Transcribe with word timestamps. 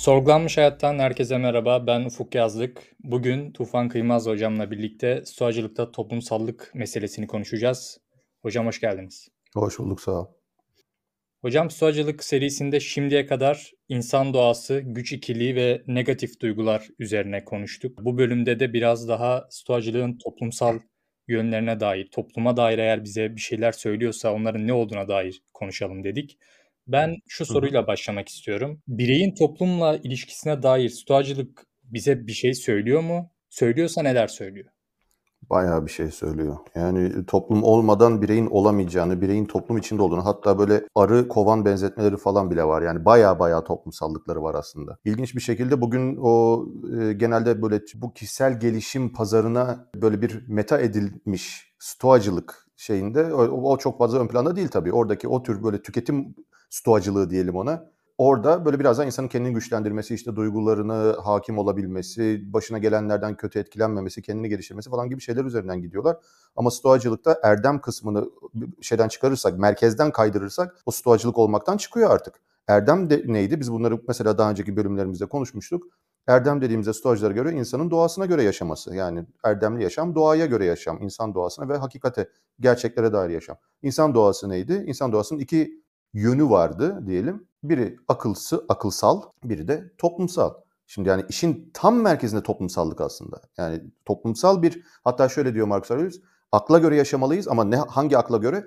Sorgulanmış 0.00 0.56
Hayattan 0.56 0.98
herkese 0.98 1.38
merhaba. 1.38 1.86
Ben 1.86 2.04
Ufuk 2.04 2.34
Yazlık. 2.34 2.82
Bugün 3.00 3.52
Tufan 3.52 3.88
Kıymaz 3.88 4.26
hocamla 4.26 4.70
birlikte 4.70 5.22
stoacılıkta 5.24 5.92
toplumsallık 5.92 6.70
meselesini 6.74 7.26
konuşacağız. 7.26 8.00
Hocam 8.42 8.66
hoş 8.66 8.80
geldiniz. 8.80 9.28
Hoş 9.54 9.78
bulduk 9.78 10.00
sağ 10.00 10.12
ol. 10.12 10.26
Hocam 11.40 11.70
stoacılık 11.70 12.24
serisinde 12.24 12.80
şimdiye 12.80 13.26
kadar 13.26 13.72
insan 13.88 14.34
doğası, 14.34 14.80
güç 14.84 15.12
ikiliği 15.12 15.56
ve 15.56 15.82
negatif 15.86 16.40
duygular 16.40 16.88
üzerine 16.98 17.44
konuştuk. 17.44 17.98
Bu 18.04 18.18
bölümde 18.18 18.60
de 18.60 18.72
biraz 18.72 19.08
daha 19.08 19.46
stoacılığın 19.50 20.18
toplumsal 20.18 20.78
yönlerine 21.28 21.80
dair, 21.80 22.10
topluma 22.10 22.56
dair 22.56 22.78
eğer 22.78 23.04
bize 23.04 23.36
bir 23.36 23.40
şeyler 23.40 23.72
söylüyorsa 23.72 24.32
onların 24.32 24.66
ne 24.66 24.72
olduğuna 24.72 25.08
dair 25.08 25.42
konuşalım 25.54 26.04
dedik. 26.04 26.38
Ben 26.92 27.16
şu 27.28 27.46
soruyla 27.46 27.86
başlamak 27.86 28.28
istiyorum. 28.28 28.82
Bireyin 28.88 29.34
toplumla 29.34 29.96
ilişkisine 29.96 30.62
dair 30.62 30.88
stoacılık 30.88 31.66
bize 31.84 32.26
bir 32.26 32.32
şey 32.32 32.54
söylüyor 32.54 33.00
mu? 33.00 33.30
Söylüyorsa 33.50 34.02
neler 34.02 34.28
söylüyor? 34.28 34.68
Bayağı 35.50 35.86
bir 35.86 35.90
şey 35.90 36.10
söylüyor. 36.10 36.56
Yani 36.74 37.26
toplum 37.26 37.62
olmadan 37.62 38.22
bireyin 38.22 38.46
olamayacağını, 38.46 39.20
bireyin 39.20 39.44
toplum 39.44 39.78
içinde 39.78 40.02
olduğunu 40.02 40.24
hatta 40.24 40.58
böyle 40.58 40.82
arı 40.94 41.28
kovan 41.28 41.64
benzetmeleri 41.64 42.16
falan 42.16 42.50
bile 42.50 42.64
var. 42.64 42.82
Yani 42.82 43.04
bayağı 43.04 43.38
bayağı 43.38 43.64
toplumsallıkları 43.64 44.42
var 44.42 44.54
aslında. 44.54 44.98
İlginç 45.04 45.34
bir 45.34 45.40
şekilde 45.40 45.80
bugün 45.80 46.16
o 46.20 46.66
e, 47.00 47.12
genelde 47.12 47.62
böyle 47.62 47.80
bu 47.94 48.12
kişisel 48.12 48.60
gelişim 48.60 49.12
pazarına 49.12 49.90
böyle 49.96 50.22
bir 50.22 50.44
meta 50.48 50.78
edilmiş 50.78 51.74
stoacılık 51.78 52.66
şeyinde 52.76 53.34
o, 53.34 53.72
o 53.72 53.78
çok 53.78 53.98
fazla 53.98 54.18
ön 54.18 54.28
planda 54.28 54.56
değil 54.56 54.68
tabii. 54.68 54.92
Oradaki 54.92 55.28
o 55.28 55.42
tür 55.42 55.62
böyle 55.62 55.82
tüketim 55.82 56.34
stoacılığı 56.70 57.30
diyelim 57.30 57.56
ona. 57.56 57.90
Orada 58.18 58.64
böyle 58.64 58.80
biraz 58.80 58.98
daha 58.98 59.06
insanın 59.06 59.28
kendini 59.28 59.54
güçlendirmesi, 59.54 60.14
işte 60.14 60.36
duygularını 60.36 61.16
hakim 61.24 61.58
olabilmesi, 61.58 62.52
başına 62.52 62.78
gelenlerden 62.78 63.36
kötü 63.36 63.58
etkilenmemesi, 63.58 64.22
kendini 64.22 64.48
geliştirmesi 64.48 64.90
falan 64.90 65.08
gibi 65.10 65.20
şeyler 65.20 65.44
üzerinden 65.44 65.82
gidiyorlar. 65.82 66.16
Ama 66.56 66.70
stoacılıkta 66.70 67.40
erdem 67.42 67.80
kısmını 67.80 68.30
şeyden 68.80 69.08
çıkarırsak, 69.08 69.58
merkezden 69.58 70.12
kaydırırsak 70.12 70.76
o 70.86 70.90
stoacılık 70.90 71.38
olmaktan 71.38 71.76
çıkıyor 71.76 72.10
artık. 72.10 72.34
Erdem 72.68 73.10
de 73.10 73.22
neydi? 73.26 73.60
Biz 73.60 73.72
bunları 73.72 74.00
mesela 74.08 74.38
daha 74.38 74.50
önceki 74.50 74.76
bölümlerimizde 74.76 75.26
konuşmuştuk. 75.26 75.84
Erdem 76.26 76.60
dediğimizde 76.60 76.92
stoacılara 76.92 77.32
göre 77.32 77.52
insanın 77.52 77.90
doğasına 77.90 78.26
göre 78.26 78.42
yaşaması. 78.42 78.94
Yani 78.94 79.26
erdemli 79.44 79.82
yaşam 79.82 80.14
doğaya 80.14 80.46
göre 80.46 80.64
yaşam, 80.64 81.02
insan 81.02 81.34
doğasına 81.34 81.68
ve 81.68 81.76
hakikate, 81.76 82.28
gerçeklere 82.60 83.12
dair 83.12 83.30
yaşam. 83.30 83.56
İnsan 83.82 84.14
doğası 84.14 84.48
neydi? 84.48 84.84
İnsan 84.86 85.12
doğasının 85.12 85.40
iki 85.40 85.79
yönü 86.14 86.50
vardı 86.50 87.06
diyelim. 87.06 87.46
Biri 87.62 87.96
akılsı, 88.08 88.64
akılsal, 88.68 89.22
biri 89.44 89.68
de 89.68 89.92
toplumsal. 89.98 90.54
Şimdi 90.86 91.08
yani 91.08 91.24
işin 91.28 91.70
tam 91.74 92.00
merkezinde 92.00 92.42
toplumsallık 92.42 93.00
aslında. 93.00 93.40
Yani 93.58 93.80
toplumsal 94.04 94.62
bir 94.62 94.82
hatta 95.04 95.28
şöyle 95.28 95.54
diyor 95.54 95.66
Marcus 95.66 95.90
Aurelius, 95.90 96.20
akla 96.52 96.78
göre 96.78 96.96
yaşamalıyız 96.96 97.48
ama 97.48 97.64
ne 97.64 97.76
hangi 97.76 98.18
akla 98.18 98.36
göre? 98.36 98.66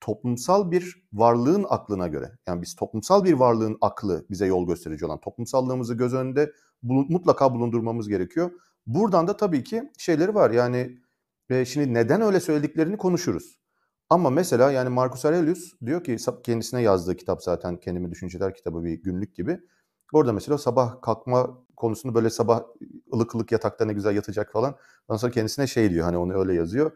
Toplumsal 0.00 0.70
bir 0.70 1.06
varlığın 1.12 1.66
aklına 1.68 2.08
göre. 2.08 2.38
Yani 2.46 2.62
biz 2.62 2.74
toplumsal 2.74 3.24
bir 3.24 3.32
varlığın 3.32 3.78
aklı 3.80 4.26
bize 4.30 4.46
yol 4.46 4.66
gösterici 4.66 5.06
olan 5.06 5.20
toplumsallığımızı 5.20 5.94
göz 5.94 6.14
önünde 6.14 6.52
mutlaka 6.82 7.54
bulundurmamız 7.54 8.08
gerekiyor. 8.08 8.50
Buradan 8.86 9.26
da 9.26 9.36
tabii 9.36 9.64
ki 9.64 9.90
şeyleri 9.98 10.34
var. 10.34 10.50
Yani 10.50 10.98
e, 11.50 11.64
şimdi 11.64 11.94
neden 11.94 12.20
öyle 12.20 12.40
söylediklerini 12.40 12.96
konuşuruz. 12.96 13.58
Ama 14.10 14.30
mesela 14.30 14.72
yani 14.72 14.88
Marcus 14.88 15.24
Aurelius 15.24 15.72
diyor 15.86 16.04
ki 16.04 16.16
kendisine 16.44 16.82
yazdığı 16.82 17.16
kitap 17.16 17.42
zaten 17.42 17.76
Kendimi 17.76 18.10
Düşünceler 18.10 18.54
kitabı 18.54 18.84
bir 18.84 19.02
günlük 19.02 19.36
gibi. 19.36 19.60
Orada 20.12 20.32
mesela 20.32 20.58
sabah 20.58 21.02
kalkma 21.02 21.58
konusunu 21.76 22.14
böyle 22.14 22.30
sabah 22.30 22.62
ılık 23.14 23.34
ılık 23.34 23.52
yatakta 23.52 23.84
ne 23.84 23.92
güzel 23.92 24.16
yatacak 24.16 24.52
falan. 24.52 24.76
Ondan 25.08 25.18
sonra 25.18 25.32
kendisine 25.32 25.66
şey 25.66 25.90
diyor 25.90 26.04
hani 26.04 26.16
onu 26.16 26.38
öyle 26.38 26.54
yazıyor. 26.54 26.92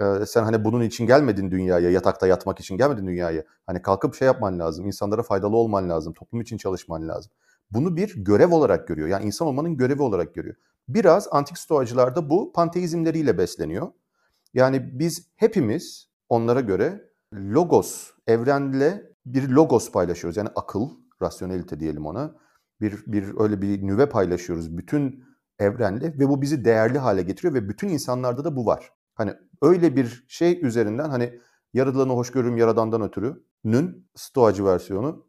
Ee, 0.00 0.26
sen 0.26 0.42
hani 0.42 0.64
bunun 0.64 0.82
için 0.82 1.06
gelmedin 1.06 1.50
dünyaya, 1.50 1.90
yatakta 1.90 2.26
yatmak 2.26 2.60
için 2.60 2.76
gelmedin 2.76 3.06
dünyaya. 3.06 3.44
Hani 3.66 3.82
kalkıp 3.82 4.14
şey 4.14 4.26
yapman 4.26 4.58
lazım, 4.58 4.86
insanlara 4.86 5.22
faydalı 5.22 5.56
olman 5.56 5.88
lazım, 5.90 6.12
toplum 6.12 6.40
için 6.40 6.56
çalışman 6.56 7.08
lazım. 7.08 7.32
Bunu 7.70 7.96
bir 7.96 8.24
görev 8.24 8.52
olarak 8.52 8.88
görüyor. 8.88 9.08
Yani 9.08 9.24
insan 9.24 9.48
olmanın 9.48 9.76
görevi 9.76 10.02
olarak 10.02 10.34
görüyor. 10.34 10.56
Biraz 10.88 11.28
antik 11.30 11.58
stoacılarda 11.58 12.30
bu 12.30 12.52
panteizmleriyle 12.52 13.38
besleniyor. 13.38 13.92
Yani 14.54 14.98
biz 14.98 15.28
hepimiz 15.36 16.08
onlara 16.28 16.60
göre 16.60 17.10
logos, 17.34 18.10
evrenle 18.26 19.12
bir 19.26 19.48
logos 19.48 19.92
paylaşıyoruz. 19.92 20.36
Yani 20.36 20.48
akıl, 20.56 20.88
rasyonelite 21.22 21.80
diyelim 21.80 22.06
ona. 22.06 22.34
Bir, 22.80 23.04
bir 23.06 23.40
öyle 23.40 23.62
bir 23.62 23.86
nüve 23.86 24.08
paylaşıyoruz 24.08 24.76
bütün 24.76 25.24
evrenle 25.58 26.18
ve 26.18 26.28
bu 26.28 26.42
bizi 26.42 26.64
değerli 26.64 26.98
hale 26.98 27.22
getiriyor 27.22 27.54
ve 27.54 27.68
bütün 27.68 27.88
insanlarda 27.88 28.44
da 28.44 28.56
bu 28.56 28.66
var. 28.66 28.92
Hani 29.14 29.34
öyle 29.62 29.96
bir 29.96 30.24
şey 30.28 30.60
üzerinden 30.66 31.10
hani 31.10 31.40
yaratılanı 31.74 32.12
hoş 32.12 32.30
görürüm 32.30 32.56
yaradandan 32.56 33.02
ötürü'nün 33.02 34.08
stoacı 34.14 34.64
versiyonu 34.64 35.26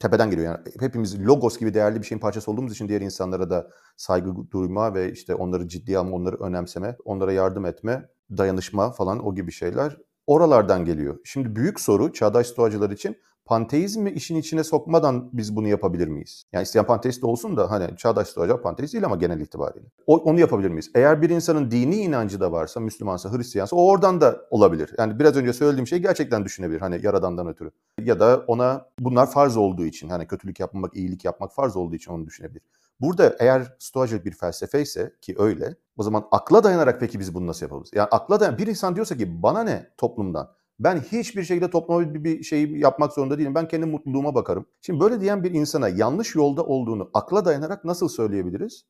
tepeden 0.00 0.30
geliyor. 0.30 0.46
Yani 0.46 0.74
hepimiz 0.80 1.26
logos 1.26 1.58
gibi 1.58 1.74
değerli 1.74 2.00
bir 2.00 2.06
şeyin 2.06 2.20
parçası 2.20 2.50
olduğumuz 2.50 2.72
için 2.72 2.88
diğer 2.88 3.00
insanlara 3.00 3.50
da 3.50 3.70
saygı 3.96 4.50
duyma 4.50 4.94
ve 4.94 5.12
işte 5.12 5.34
onları 5.34 5.68
ciddiye 5.68 5.98
alma, 5.98 6.16
onları 6.16 6.36
önemseme, 6.36 6.96
onlara 7.04 7.32
yardım 7.32 7.66
etme, 7.66 8.08
dayanışma 8.36 8.92
falan 8.92 9.26
o 9.26 9.34
gibi 9.34 9.52
şeyler 9.52 9.98
oralardan 10.26 10.84
geliyor. 10.84 11.18
Şimdi 11.24 11.56
büyük 11.56 11.80
soru 11.80 12.12
çağdaş 12.12 12.46
stoacılar 12.46 12.90
için 12.90 13.16
panteizmi 13.44 14.10
işin 14.10 14.36
içine 14.36 14.64
sokmadan 14.64 15.30
biz 15.32 15.56
bunu 15.56 15.68
yapabilir 15.68 16.08
miyiz? 16.08 16.44
Yani 16.52 16.62
isteyen 16.62 16.86
panteist 16.86 17.24
olsun 17.24 17.56
da 17.56 17.70
hani 17.70 17.96
çağdaş 17.96 18.28
stoacı 18.28 18.62
panteist 18.62 18.94
değil 18.94 19.04
ama 19.04 19.16
genel 19.16 19.40
itibariyle. 19.40 19.86
O, 20.06 20.16
onu 20.16 20.40
yapabilir 20.40 20.68
miyiz? 20.68 20.90
Eğer 20.94 21.22
bir 21.22 21.30
insanın 21.30 21.70
dini 21.70 21.96
inancı 21.96 22.40
da 22.40 22.52
varsa, 22.52 22.80
Müslümansa, 22.80 23.32
Hristiyansa 23.32 23.76
o 23.76 23.86
oradan 23.86 24.20
da 24.20 24.40
olabilir. 24.50 24.94
Yani 24.98 25.18
biraz 25.18 25.36
önce 25.36 25.52
söylediğim 25.52 25.86
şeyi 25.86 26.02
gerçekten 26.02 26.44
düşünebilir 26.44 26.80
hani 26.80 27.00
yaradandan 27.02 27.46
ötürü. 27.46 27.70
Ya 28.00 28.20
da 28.20 28.44
ona 28.46 28.86
bunlar 29.00 29.30
farz 29.30 29.56
olduğu 29.56 29.84
için 29.84 30.08
hani 30.08 30.26
kötülük 30.26 30.60
yapmamak, 30.60 30.96
iyilik 30.96 31.24
yapmak 31.24 31.54
farz 31.54 31.76
olduğu 31.76 31.94
için 31.94 32.12
onu 32.12 32.26
düşünebilir. 32.26 32.62
Burada 33.02 33.36
eğer 33.38 33.76
stoacılık 33.78 34.24
bir 34.24 34.32
felsefe 34.32 34.82
ise 34.82 35.16
ki 35.20 35.34
öyle 35.38 35.76
o 35.96 36.02
zaman 36.02 36.28
akla 36.30 36.64
dayanarak 36.64 37.00
peki 37.00 37.20
biz 37.20 37.34
bunu 37.34 37.46
nasıl 37.46 37.66
yapabiliriz? 37.66 37.90
Yani 37.94 38.08
akla 38.10 38.40
dayan 38.40 38.58
bir 38.58 38.66
insan 38.66 38.94
diyorsa 38.94 39.16
ki 39.16 39.42
bana 39.42 39.62
ne 39.62 39.90
toplumdan? 39.96 40.54
Ben 40.80 41.00
hiçbir 41.00 41.44
şekilde 41.44 41.70
topluma 41.70 42.14
bir, 42.14 42.24
bir 42.24 42.42
şey 42.42 42.70
yapmak 42.70 43.12
zorunda 43.12 43.38
değilim. 43.38 43.54
Ben 43.54 43.68
kendi 43.68 43.86
mutluluğuma 43.86 44.34
bakarım. 44.34 44.66
Şimdi 44.80 45.00
böyle 45.00 45.20
diyen 45.20 45.44
bir 45.44 45.50
insana 45.50 45.88
yanlış 45.88 46.34
yolda 46.34 46.64
olduğunu 46.64 47.10
akla 47.14 47.44
dayanarak 47.44 47.84
nasıl 47.84 48.08
söyleyebiliriz? 48.08 48.84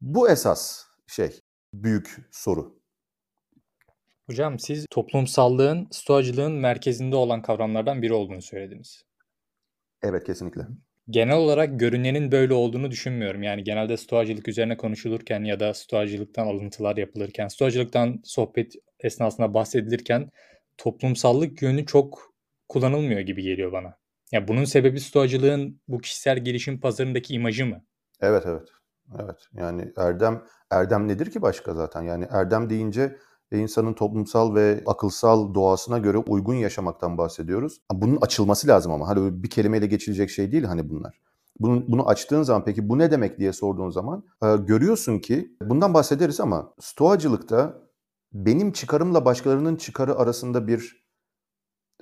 Bu 0.00 0.28
esas 0.28 0.84
şey, 1.06 1.40
büyük 1.74 2.28
soru. 2.30 2.78
Hocam 4.26 4.58
siz 4.58 4.86
toplumsallığın, 4.90 5.88
stoacılığın 5.90 6.52
merkezinde 6.52 7.16
olan 7.16 7.42
kavramlardan 7.42 8.02
biri 8.02 8.12
olduğunu 8.12 8.42
söylediniz. 8.42 9.04
Evet 10.02 10.24
kesinlikle 10.24 10.62
genel 11.10 11.36
olarak 11.36 11.80
görünenin 11.80 12.32
böyle 12.32 12.54
olduğunu 12.54 12.90
düşünmüyorum. 12.90 13.42
Yani 13.42 13.64
genelde 13.64 13.96
stoacılık 13.96 14.48
üzerine 14.48 14.76
konuşulurken 14.76 15.44
ya 15.44 15.60
da 15.60 15.74
stoacılıktan 15.74 16.46
alıntılar 16.46 16.96
yapılırken, 16.96 17.48
stoacılıktan 17.48 18.20
sohbet 18.24 18.74
esnasında 19.00 19.54
bahsedilirken 19.54 20.30
toplumsallık 20.78 21.62
yönü 21.62 21.86
çok 21.86 22.32
kullanılmıyor 22.68 23.20
gibi 23.20 23.42
geliyor 23.42 23.72
bana. 23.72 23.96
Ya 24.32 24.48
bunun 24.48 24.64
sebebi 24.64 25.00
stoacılığın 25.00 25.80
bu 25.88 25.98
kişisel 25.98 26.38
gelişim 26.44 26.80
pazarındaki 26.80 27.34
imajı 27.34 27.66
mı? 27.66 27.84
Evet 28.20 28.42
evet. 28.46 28.68
Evet. 29.20 29.38
Yani 29.54 29.92
erdem 29.96 30.42
erdem 30.70 31.08
nedir 31.08 31.30
ki 31.30 31.42
başka 31.42 31.74
zaten? 31.74 32.02
Yani 32.02 32.26
erdem 32.30 32.70
deyince 32.70 33.16
insanın 33.58 33.92
toplumsal 33.92 34.54
ve 34.54 34.82
akılsal 34.86 35.54
doğasına 35.54 35.98
göre 35.98 36.18
uygun 36.18 36.54
yaşamaktan 36.54 37.18
bahsediyoruz. 37.18 37.80
Bunun 37.92 38.18
açılması 38.20 38.68
lazım 38.68 38.92
ama 38.92 39.08
hani 39.08 39.42
bir 39.42 39.50
kelimeyle 39.50 39.86
geçilecek 39.86 40.30
şey 40.30 40.52
değil 40.52 40.64
hani 40.64 40.90
bunlar. 40.90 41.20
Bunu, 41.60 41.84
bunu 41.88 42.08
açtığın 42.08 42.42
zaman 42.42 42.64
peki 42.64 42.88
bu 42.88 42.98
ne 42.98 43.10
demek 43.10 43.38
diye 43.38 43.52
sorduğun 43.52 43.90
zaman 43.90 44.24
e, 44.42 44.56
görüyorsun 44.56 45.18
ki 45.18 45.56
bundan 45.62 45.94
bahsederiz 45.94 46.40
ama 46.40 46.74
stoacılıkta 46.80 47.82
benim 48.32 48.72
çıkarımla 48.72 49.24
başkalarının 49.24 49.76
çıkarı 49.76 50.18
arasında 50.18 50.66
bir 50.66 51.04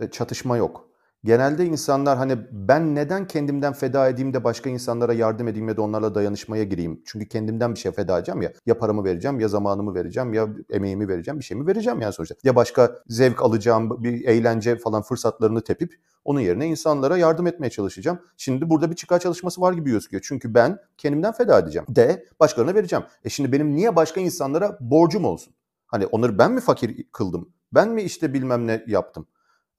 e, 0.00 0.10
çatışma 0.10 0.56
yok. 0.56 0.89
Genelde 1.24 1.66
insanlar 1.66 2.18
hani 2.18 2.38
ben 2.52 2.94
neden 2.94 3.26
kendimden 3.26 3.72
feda 3.72 4.08
edeyim 4.08 4.34
de 4.34 4.44
başka 4.44 4.70
insanlara 4.70 5.12
yardım 5.12 5.48
edeyim 5.48 5.68
ya 5.68 5.76
da 5.76 5.82
onlarla 5.82 6.14
dayanışmaya 6.14 6.64
gireyim. 6.64 7.02
Çünkü 7.04 7.28
kendimden 7.28 7.74
bir 7.74 7.78
şey 7.78 7.92
feda 7.92 8.18
edeceğim 8.18 8.42
ya. 8.42 8.52
Ya 8.66 8.78
paramı 8.78 9.04
vereceğim 9.04 9.40
ya 9.40 9.48
zamanımı 9.48 9.94
vereceğim 9.94 10.34
ya 10.34 10.48
emeğimi 10.70 11.08
vereceğim 11.08 11.38
bir 11.38 11.44
şeyimi 11.44 11.66
vereceğim 11.66 12.00
yani 12.00 12.12
sonuçta. 12.12 12.34
Ya 12.44 12.56
başka 12.56 12.98
zevk 13.06 13.42
alacağım 13.42 14.04
bir 14.04 14.24
eğlence 14.24 14.76
falan 14.76 15.02
fırsatlarını 15.02 15.60
tepip 15.60 15.94
onun 16.24 16.40
yerine 16.40 16.66
insanlara 16.66 17.16
yardım 17.16 17.46
etmeye 17.46 17.70
çalışacağım. 17.70 18.18
Şimdi 18.36 18.70
burada 18.70 18.90
bir 18.90 18.96
çıkar 18.96 19.18
çalışması 19.18 19.60
var 19.60 19.72
gibi 19.72 19.90
gözüküyor. 19.90 20.22
Çünkü 20.26 20.54
ben 20.54 20.78
kendimden 20.98 21.32
feda 21.32 21.58
edeceğim. 21.58 21.86
De 21.88 22.24
başkalarına 22.40 22.74
vereceğim. 22.74 23.04
E 23.24 23.28
şimdi 23.28 23.52
benim 23.52 23.76
niye 23.76 23.96
başka 23.96 24.20
insanlara 24.20 24.78
borcum 24.80 25.24
olsun? 25.24 25.54
Hani 25.86 26.06
onları 26.06 26.38
ben 26.38 26.52
mi 26.52 26.60
fakir 26.60 27.04
kıldım? 27.12 27.48
Ben 27.74 27.88
mi 27.88 28.02
işte 28.02 28.34
bilmem 28.34 28.66
ne 28.66 28.84
yaptım? 28.86 29.26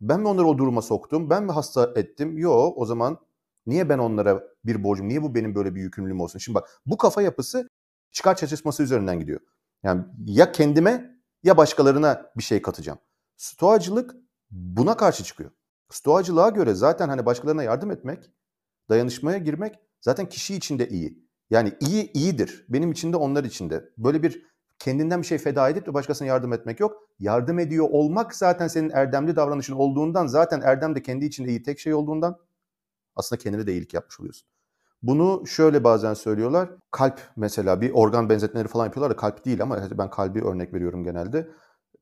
Ben 0.01 0.19
mi 0.19 0.27
onları 0.27 0.47
o 0.47 0.57
duruma 0.57 0.81
soktum? 0.81 1.29
Ben 1.29 1.43
mi 1.43 1.51
hasta 1.51 1.91
ettim? 1.95 2.37
Yok 2.37 2.77
o 2.77 2.85
zaman 2.85 3.19
Niye 3.65 3.89
ben 3.89 3.97
onlara 3.97 4.43
bir 4.65 4.83
borcum, 4.83 5.07
niye 5.07 5.23
bu 5.23 5.35
benim 5.35 5.55
böyle 5.55 5.75
bir 5.75 5.81
yükümlülüğüm 5.81 6.21
olsun? 6.21 6.39
Şimdi 6.39 6.55
bak 6.55 6.81
bu 6.85 6.97
kafa 6.97 7.21
yapısı 7.21 7.69
çıkar 8.11 8.35
çatışması 8.35 8.83
üzerinden 8.83 9.19
gidiyor. 9.19 9.39
Yani 9.83 10.03
ya 10.25 10.51
kendime 10.51 11.21
ya 11.43 11.57
başkalarına 11.57 12.31
bir 12.37 12.43
şey 12.43 12.61
katacağım. 12.61 12.99
Stoacılık 13.37 14.15
buna 14.51 14.97
karşı 14.97 15.23
çıkıyor. 15.23 15.51
Stoacılığa 15.89 16.49
göre 16.49 16.73
zaten 16.73 17.09
hani 17.09 17.25
başkalarına 17.25 17.63
yardım 17.63 17.91
etmek, 17.91 18.31
dayanışmaya 18.89 19.37
girmek 19.37 19.75
zaten 20.01 20.29
kişi 20.29 20.55
için 20.55 20.79
de 20.79 20.89
iyi. 20.89 21.27
Yani 21.49 21.73
iyi 21.79 22.11
iyidir. 22.11 22.65
Benim 22.69 22.91
için 22.91 23.13
de 23.13 23.17
onlar 23.17 23.43
için 23.43 23.69
de. 23.69 23.89
Böyle 23.97 24.23
bir 24.23 24.45
kendinden 24.83 25.21
bir 25.21 25.27
şey 25.27 25.37
feda 25.37 25.69
edip 25.69 25.85
de 25.85 25.93
başkasına 25.93 26.27
yardım 26.27 26.53
etmek 26.53 26.79
yok. 26.79 27.07
Yardım 27.19 27.59
ediyor 27.59 27.87
olmak 27.91 28.35
zaten 28.35 28.67
senin 28.67 28.89
erdemli 28.89 29.35
davranışın 29.35 29.75
olduğundan 29.75 30.27
zaten 30.27 30.61
erdem 30.61 30.95
de 30.95 31.01
kendi 31.01 31.25
içinde 31.25 31.49
iyi 31.49 31.63
tek 31.63 31.79
şey 31.79 31.93
olduğundan 31.93 32.37
aslında 33.15 33.41
kendine 33.41 33.67
de 33.67 33.73
iyilik 33.73 33.93
yapmış 33.93 34.19
oluyorsun. 34.19 34.47
Bunu 35.03 35.47
şöyle 35.47 35.83
bazen 35.83 36.13
söylüyorlar. 36.13 36.69
Kalp 36.91 37.19
mesela 37.35 37.81
bir 37.81 37.91
organ 37.91 38.29
benzetmeleri 38.29 38.67
falan 38.67 38.85
yapıyorlar 38.85 39.11
da 39.11 39.15
kalp 39.15 39.45
değil 39.45 39.61
ama 39.61 39.79
ben 39.97 40.09
kalbi 40.09 40.43
örnek 40.43 40.73
veriyorum 40.73 41.03
genelde. 41.03 41.49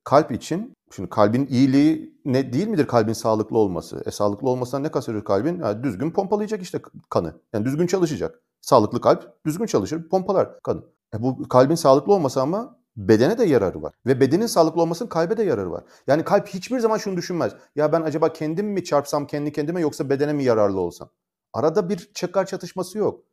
Kalp 0.03 0.31
için 0.31 0.73
şimdi 0.95 1.09
kalbin 1.09 1.47
iyiliği 1.47 2.19
ne 2.25 2.53
değil 2.53 2.67
midir 2.67 2.87
kalbin 2.87 3.13
sağlıklı 3.13 3.57
olması? 3.57 4.03
E 4.05 4.11
sağlıklı 4.11 4.49
olmasından 4.49 4.83
ne 4.83 4.91
kastediyor 4.91 5.23
kalbin? 5.23 5.59
Yani 5.59 5.83
düzgün 5.83 6.11
pompalayacak 6.11 6.61
işte 6.61 6.81
kanı. 7.09 7.33
Yani 7.53 7.65
düzgün 7.65 7.87
çalışacak. 7.87 8.41
Sağlıklı 8.61 9.01
kalp 9.01 9.45
düzgün 9.45 9.65
çalışır, 9.65 10.09
pompalar 10.09 10.59
kanı. 10.63 10.83
E 11.15 11.21
bu 11.23 11.47
kalbin 11.47 11.75
sağlıklı 11.75 12.13
olması 12.13 12.41
ama 12.41 12.79
bedene 12.97 13.37
de 13.37 13.45
yararı 13.45 13.81
var. 13.81 13.93
Ve 14.05 14.19
bedenin 14.19 14.45
sağlıklı 14.45 14.81
olmasının 14.81 15.09
kalbe 15.09 15.37
de 15.37 15.43
yararı 15.43 15.71
var. 15.71 15.83
Yani 16.07 16.23
kalp 16.23 16.47
hiçbir 16.47 16.79
zaman 16.79 16.97
şunu 16.97 17.17
düşünmez. 17.17 17.53
Ya 17.75 17.91
ben 17.91 18.01
acaba 18.01 18.33
kendim 18.33 18.67
mi 18.67 18.83
çarpsam 18.83 19.27
kendi 19.27 19.51
kendime 19.51 19.81
yoksa 19.81 20.09
bedene 20.09 20.33
mi 20.33 20.43
yararlı 20.43 20.79
olsam? 20.79 21.09
Arada 21.53 21.89
bir 21.89 22.11
çıkar 22.13 22.45
çatışması 22.45 22.97
yok. 22.97 23.23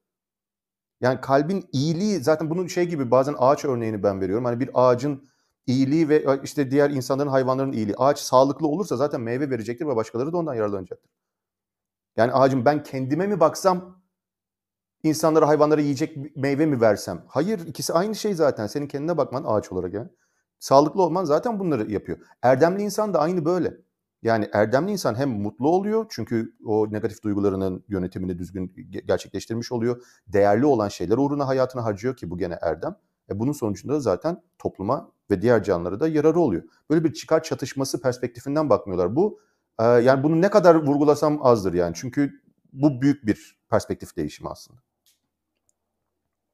Yani 1.01 1.21
kalbin 1.21 1.69
iyiliği 1.73 2.19
zaten 2.21 2.51
bunun 2.51 2.67
şey 2.67 2.85
gibi 2.89 3.11
bazen 3.11 3.35
ağaç 3.39 3.65
örneğini 3.65 4.03
ben 4.03 4.21
veriyorum. 4.21 4.45
Hani 4.45 4.61
bir 4.61 4.71
ağacın 4.75 5.29
iyiliği 5.67 6.09
ve 6.09 6.25
işte 6.45 6.71
diğer 6.71 6.91
insanların 6.91 7.29
hayvanların 7.29 7.73
iyiliği. 7.73 7.97
Ağaç 7.97 8.19
sağlıklı 8.19 8.67
olursa 8.69 8.97
zaten 8.97 9.21
meyve 9.21 9.51
verecektir 9.51 9.87
ve 9.87 9.97
başkaları 9.97 10.33
da 10.33 10.37
ondan 10.37 10.55
yararlanacaktır. 10.55 11.11
Yani 12.17 12.33
ağacım 12.33 12.65
ben 12.65 12.83
kendime 12.83 13.27
mi 13.27 13.41
baksam 13.41 13.96
insanlara 15.09 15.49
hayvanlara 15.49 15.81
yiyecek 15.81 16.37
meyve 16.37 16.67
mi 16.67 16.81
versem? 16.81 17.25
Hayır 17.29 17.67
ikisi 17.67 17.93
aynı 17.93 18.15
şey 18.15 18.35
zaten. 18.35 18.67
Senin 18.67 18.87
kendine 18.87 19.17
bakman 19.17 19.45
ağaç 19.47 19.73
olarak 19.73 19.95
yani. 19.95 20.09
Sağlıklı 20.59 21.03
olman 21.03 21.25
zaten 21.25 21.59
bunları 21.59 21.93
yapıyor. 21.93 22.19
Erdemli 22.43 22.83
insan 22.83 23.15
da 23.15 23.21
aynı 23.21 23.45
böyle. 23.45 23.77
Yani 24.23 24.49
erdemli 24.53 24.93
insan 24.93 25.15
hem 25.15 25.31
mutlu 25.31 25.69
oluyor 25.69 26.07
çünkü 26.09 26.57
o 26.65 26.93
negatif 26.93 27.23
duygularının 27.23 27.85
yönetimini 27.89 28.39
düzgün 28.39 28.75
gerçekleştirmiş 29.07 29.73
oluyor. 29.73 30.03
Değerli 30.27 30.67
olan 30.67 30.89
şeyler 30.89 31.17
uğruna 31.17 31.49
hayatını 31.49 31.83
harcıyor 31.83 32.17
ki 32.17 32.31
bu 32.31 32.39
gene 32.39 32.59
erdem. 32.63 32.97
E 33.31 33.39
bunun 33.39 33.53
sonucunda 33.53 33.95
da 33.95 34.01
zaten 34.01 34.43
topluma 34.59 35.13
ve 35.31 35.43
diğer 35.43 35.63
canlılara 35.63 36.01
da 36.01 36.09
yararı 36.09 36.41
oluyor. 36.41 36.63
Böyle 36.91 37.05
bir 37.05 37.13
çıkar 37.13 37.43
çatışması 37.43 38.01
perspektifinden 38.01 38.71
bakmıyorlar. 38.71 39.17
Bu 39.17 39.41
e, 39.81 39.85
yani 39.85 40.23
bunu 40.23 40.41
ne 40.41 40.51
kadar 40.51 40.75
vurgulasam 40.75 41.47
azdır 41.47 41.75
yani. 41.75 41.95
Çünkü 41.97 42.33
bu 42.73 43.03
büyük 43.03 43.27
bir 43.27 43.61
perspektif 43.71 44.17
değişimi 44.17 44.49
aslında. 44.51 44.86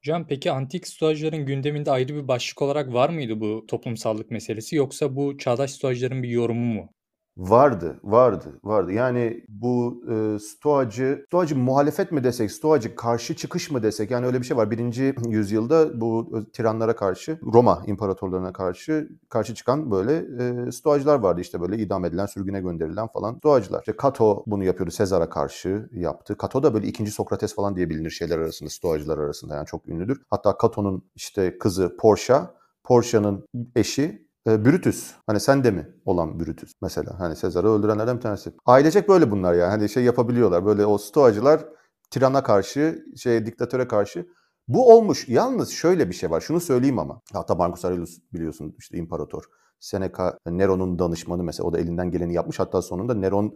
Hocam 0.05 0.27
peki 0.27 0.51
antik 0.51 0.87
stoacıların 0.87 1.45
gündeminde 1.45 1.91
ayrı 1.91 2.15
bir 2.15 2.27
başlık 2.27 2.61
olarak 2.61 2.93
var 2.93 3.09
mıydı 3.09 3.39
bu 3.41 3.65
toplumsallık 3.67 4.31
meselesi 4.31 4.75
yoksa 4.75 5.15
bu 5.15 5.37
çağdaş 5.37 5.71
stoacıların 5.71 6.23
bir 6.23 6.29
yorumu 6.29 6.73
mu? 6.73 6.93
Vardı, 7.37 7.99
vardı, 8.03 8.59
vardı. 8.63 8.91
Yani 8.91 9.45
bu 9.49 10.03
e, 10.11 10.39
stoacı, 10.39 11.23
stoacı 11.27 11.55
muhalefet 11.57 12.11
mi 12.11 12.23
desek, 12.23 12.51
stoacı 12.51 12.95
karşı 12.95 13.35
çıkış 13.35 13.71
mı 13.71 13.83
desek 13.83 14.11
yani 14.11 14.25
öyle 14.25 14.41
bir 14.41 14.45
şey 14.45 14.57
var. 14.57 14.71
Birinci 14.71 15.15
yüzyılda 15.27 16.01
bu 16.01 16.31
tiranlara 16.53 16.95
karşı, 16.95 17.39
Roma 17.53 17.83
imparatorlarına 17.87 18.53
karşı 18.53 19.09
karşı 19.29 19.55
çıkan 19.55 19.91
böyle 19.91 20.25
e, 20.67 20.71
stoacılar 20.71 21.19
vardı 21.19 21.41
işte 21.41 21.61
böyle 21.61 21.77
idam 21.77 22.05
edilen, 22.05 22.25
sürgüne 22.25 22.61
gönderilen 22.61 23.07
falan 23.07 23.35
stoacılar. 23.35 23.79
İşte 23.79 23.95
Kato 23.95 24.43
bunu 24.47 24.63
yapıyordu, 24.63 24.91
Sezar'a 24.91 25.29
karşı 25.29 25.89
yaptı. 25.91 26.37
Kato 26.37 26.63
da 26.63 26.73
böyle 26.73 26.87
ikinci 26.87 27.11
Sokrates 27.11 27.55
falan 27.55 27.75
diye 27.75 27.89
bilinir 27.89 28.09
şeyler 28.09 28.37
arasında, 28.37 28.69
stoacılar 28.69 29.17
arasında 29.17 29.55
yani 29.55 29.65
çok 29.65 29.87
ünlüdür. 29.87 30.21
Hatta 30.29 30.57
Kato'nun 30.57 31.03
işte 31.15 31.57
kızı 31.57 31.97
Portia, 31.97 32.47
Portia'nın 32.83 33.47
eşi 33.75 34.27
e, 34.47 34.65
Brutus. 34.65 35.11
Hani 35.27 35.39
sen 35.39 35.63
de 35.63 35.71
mi 35.71 35.87
olan 36.05 36.39
Brutus 36.39 36.71
mesela. 36.81 37.19
Hani 37.19 37.35
Sezar'ı 37.35 37.69
öldürenlerden 37.69 38.17
bir 38.17 38.21
tanesi. 38.21 38.53
Ailecek 38.65 39.09
böyle 39.09 39.31
bunlar 39.31 39.53
yani. 39.53 39.69
Hani 39.69 39.89
şey 39.89 40.03
yapabiliyorlar. 40.03 40.65
Böyle 40.65 40.85
o 40.85 40.97
stoacılar 40.97 41.65
tirana 42.11 42.43
karşı, 42.43 43.05
şey 43.17 43.45
diktatöre 43.45 43.87
karşı. 43.87 44.27
Bu 44.67 44.93
olmuş. 44.93 45.29
Yalnız 45.29 45.69
şöyle 45.69 46.09
bir 46.09 46.15
şey 46.15 46.31
var. 46.31 46.41
Şunu 46.41 46.59
söyleyeyim 46.59 46.99
ama. 46.99 47.21
Hatta 47.33 47.55
Marcus 47.55 47.85
Aurelius 47.85 48.17
biliyorsun 48.33 48.75
işte 48.79 48.97
imparator. 48.97 49.43
Seneca 49.79 50.37
Nero'nun 50.47 50.99
danışmanı 50.99 51.43
mesela. 51.43 51.67
O 51.67 51.73
da 51.73 51.79
elinden 51.79 52.11
geleni 52.11 52.33
yapmış. 52.33 52.59
Hatta 52.59 52.81
sonunda 52.81 53.13
Neron 53.13 53.53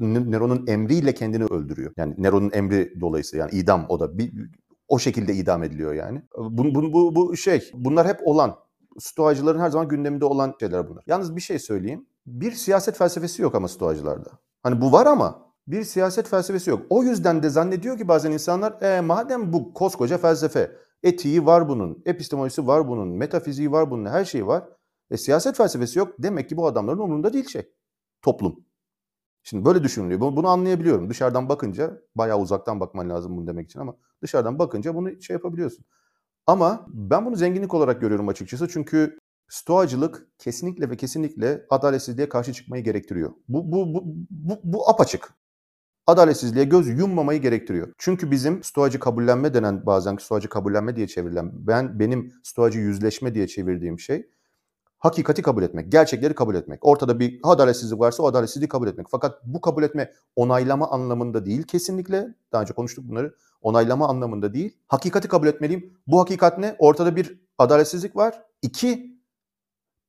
Nero'nun 0.00 0.66
emriyle 0.66 1.14
kendini 1.14 1.44
öldürüyor. 1.44 1.92
Yani 1.96 2.14
Nero'nun 2.18 2.50
emri 2.52 3.00
dolayısıyla 3.00 3.44
yani 3.44 3.60
idam 3.60 3.86
o 3.88 4.00
da 4.00 4.18
bir, 4.18 4.32
o 4.88 4.98
şekilde 4.98 5.34
idam 5.34 5.62
ediliyor 5.62 5.94
yani. 5.94 6.22
Bu, 6.38 6.74
bu, 6.74 6.92
bu, 6.92 7.14
bu 7.14 7.36
şey 7.36 7.70
bunlar 7.74 8.06
hep 8.06 8.20
olan 8.24 8.54
Stoacıların 8.98 9.60
her 9.60 9.70
zaman 9.70 9.88
gündeminde 9.88 10.24
olan 10.24 10.54
şeyler 10.60 10.88
bunlar. 10.88 11.04
Yalnız 11.06 11.36
bir 11.36 11.40
şey 11.40 11.58
söyleyeyim. 11.58 12.06
Bir 12.26 12.52
siyaset 12.52 12.96
felsefesi 12.96 13.42
yok 13.42 13.54
ama 13.54 13.68
Stoacılarda. 13.68 14.30
Hani 14.62 14.80
bu 14.80 14.92
var 14.92 15.06
ama 15.06 15.52
bir 15.66 15.84
siyaset 15.84 16.28
felsefesi 16.28 16.70
yok. 16.70 16.82
O 16.90 17.02
yüzden 17.02 17.42
de 17.42 17.50
zannediyor 17.50 17.98
ki 17.98 18.08
bazen 18.08 18.30
insanlar 18.32 18.82
e, 18.82 19.00
madem 19.00 19.52
bu 19.52 19.74
koskoca 19.74 20.18
felsefe, 20.18 20.76
etiği 21.02 21.46
var 21.46 21.68
bunun, 21.68 22.02
epistemolojisi 22.06 22.66
var 22.66 22.88
bunun, 22.88 23.08
metafiziği 23.08 23.72
var 23.72 23.90
bunun, 23.90 24.06
her 24.06 24.24
şeyi 24.24 24.46
var. 24.46 24.68
E, 25.10 25.16
siyaset 25.16 25.56
felsefesi 25.56 25.98
yok. 25.98 26.14
Demek 26.18 26.48
ki 26.48 26.56
bu 26.56 26.66
adamların 26.66 26.98
umurunda 26.98 27.32
değil 27.32 27.48
şey. 27.48 27.72
Toplum. 28.22 28.64
Şimdi 29.42 29.64
böyle 29.64 29.82
düşünülüyor. 29.82 30.20
Bunu 30.20 30.48
anlayabiliyorum. 30.48 31.10
Dışarıdan 31.10 31.48
bakınca 31.48 32.02
bayağı 32.14 32.38
uzaktan 32.38 32.80
bakman 32.80 33.10
lazım 33.10 33.36
bunu 33.36 33.46
demek 33.46 33.66
için 33.66 33.80
ama 33.80 33.96
dışarıdan 34.22 34.58
bakınca 34.58 34.94
bunu 34.94 35.22
şey 35.22 35.34
yapabiliyorsun. 35.34 35.84
Ama 36.46 36.86
ben 36.88 37.26
bunu 37.26 37.36
zenginlik 37.36 37.74
olarak 37.74 38.00
görüyorum 38.00 38.28
açıkçası. 38.28 38.68
Çünkü 38.68 39.18
stoacılık 39.48 40.26
kesinlikle 40.38 40.90
ve 40.90 40.96
kesinlikle 40.96 41.66
adaletsizliğe 41.70 42.28
karşı 42.28 42.52
çıkmayı 42.52 42.84
gerektiriyor. 42.84 43.32
Bu, 43.48 43.72
bu, 43.72 43.94
bu, 43.94 44.02
bu, 44.30 44.60
bu 44.64 44.90
apaçık. 44.90 45.34
Adaletsizliğe 46.06 46.64
göz 46.64 46.88
yummamayı 46.88 47.40
gerektiriyor. 47.40 47.92
Çünkü 47.98 48.30
bizim 48.30 48.62
stoacı 48.62 49.00
kabullenme 49.00 49.54
denen 49.54 49.86
bazen 49.86 50.16
stoacı 50.16 50.48
kabullenme 50.48 50.96
diye 50.96 51.06
çevrilen, 51.06 51.50
ben 51.66 51.98
benim 52.00 52.32
stoacı 52.42 52.78
yüzleşme 52.78 53.34
diye 53.34 53.46
çevirdiğim 53.46 53.98
şey 53.98 54.30
hakikati 55.02 55.42
kabul 55.42 55.62
etmek, 55.62 55.92
gerçekleri 55.92 56.34
kabul 56.34 56.54
etmek. 56.54 56.84
Ortada 56.86 57.20
bir 57.20 57.40
adaletsizlik 57.42 58.00
varsa 58.00 58.22
o 58.22 58.26
adaletsizliği 58.26 58.68
kabul 58.68 58.88
etmek. 58.88 59.06
Fakat 59.10 59.40
bu 59.44 59.60
kabul 59.60 59.82
etme 59.82 60.12
onaylama 60.36 60.90
anlamında 60.90 61.46
değil 61.46 61.62
kesinlikle. 61.62 62.34
Daha 62.52 62.62
önce 62.62 62.74
konuştuk 62.74 63.08
bunları. 63.08 63.34
Onaylama 63.62 64.08
anlamında 64.08 64.54
değil. 64.54 64.78
Hakikati 64.88 65.28
kabul 65.28 65.46
etmeliyim. 65.46 65.98
Bu 66.06 66.20
hakikat 66.20 66.58
ne? 66.58 66.76
Ortada 66.78 67.16
bir 67.16 67.40
adaletsizlik 67.58 68.16
var. 68.16 68.42
İki, 68.62 69.18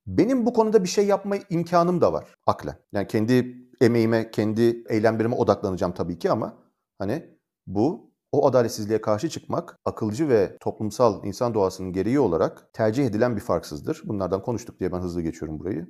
benim 0.07 0.45
bu 0.45 0.53
konuda 0.53 0.83
bir 0.83 0.89
şey 0.89 1.05
yapma 1.05 1.35
imkanım 1.49 2.01
da 2.01 2.13
var 2.13 2.35
aklen. 2.45 2.75
Yani 2.91 3.07
kendi 3.07 3.57
emeğime, 3.81 4.31
kendi 4.31 4.83
eylemlerime 4.89 5.35
odaklanacağım 5.35 5.93
tabii 5.93 6.19
ki 6.19 6.31
ama 6.31 6.57
hani 6.99 7.29
bu 7.67 8.12
o 8.33 8.47
adaletsizliğe 8.47 9.01
karşı 9.01 9.29
çıkmak 9.29 9.79
akılcı 9.85 10.29
ve 10.29 10.57
toplumsal 10.59 11.25
insan 11.25 11.53
doğasının 11.53 11.93
gereği 11.93 12.19
olarak 12.19 12.73
tercih 12.73 13.05
edilen 13.05 13.35
bir 13.35 13.41
farksızdır. 13.41 14.01
Bunlardan 14.05 14.41
konuştuk 14.41 14.79
diye 14.79 14.91
ben 14.91 14.99
hızlı 14.99 15.21
geçiyorum 15.21 15.59
burayı. 15.59 15.87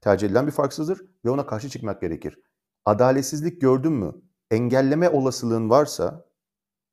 Tercih 0.00 0.26
edilen 0.26 0.46
bir 0.46 0.52
farksızdır 0.52 1.00
ve 1.24 1.30
ona 1.30 1.46
karşı 1.46 1.68
çıkmak 1.68 2.00
gerekir. 2.00 2.38
Adaletsizlik 2.84 3.60
gördün 3.60 3.92
mü? 3.92 4.12
Engelleme 4.50 5.08
olasılığın 5.08 5.70
varsa, 5.70 6.24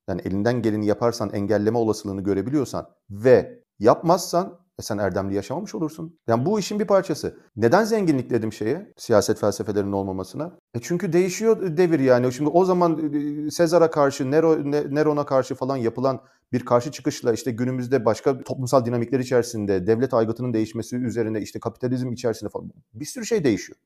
yani 0.07 0.21
elinden 0.21 0.61
geleni 0.61 0.85
yaparsan 0.85 1.29
engelleme 1.33 1.77
olasılığını 1.77 2.21
görebiliyorsan 2.21 2.89
ve 3.09 3.63
yapmazsan 3.79 4.60
e 4.81 4.83
sen 4.83 4.97
erdemli 4.97 5.35
yaşamamış 5.35 5.75
olursun. 5.75 6.19
Yani 6.27 6.45
bu 6.45 6.59
işin 6.59 6.79
bir 6.79 6.87
parçası. 6.87 7.37
Neden 7.55 7.83
zenginlik 7.83 8.29
dedim 8.29 8.53
şeye? 8.53 8.93
Siyaset 8.97 9.39
felsefelerinin 9.39 9.91
olmamasına. 9.91 10.57
E 10.73 10.79
çünkü 10.81 11.13
değişiyor 11.13 11.77
devir 11.77 11.99
yani. 11.99 12.33
Şimdi 12.33 12.49
o 12.49 12.65
zaman 12.65 13.13
e, 13.47 13.51
Sezar'a 13.51 13.91
karşı, 13.91 14.31
Nero, 14.31 14.71
Neron'a 14.95 15.25
karşı 15.25 15.55
falan 15.55 15.77
yapılan 15.77 16.21
bir 16.51 16.65
karşı 16.65 16.91
çıkışla 16.91 17.33
işte 17.33 17.51
günümüzde 17.51 18.05
başka 18.05 18.39
toplumsal 18.43 18.85
dinamikler 18.85 19.19
içerisinde 19.19 19.87
devlet 19.87 20.13
aygıtının 20.13 20.53
değişmesi 20.53 20.95
üzerine 20.95 21.41
işte 21.41 21.59
kapitalizm 21.59 22.11
içerisinde 22.11 22.49
falan 22.49 22.71
bir 22.93 23.05
sürü 23.05 23.25
şey 23.25 23.43
değişiyor. 23.43 23.79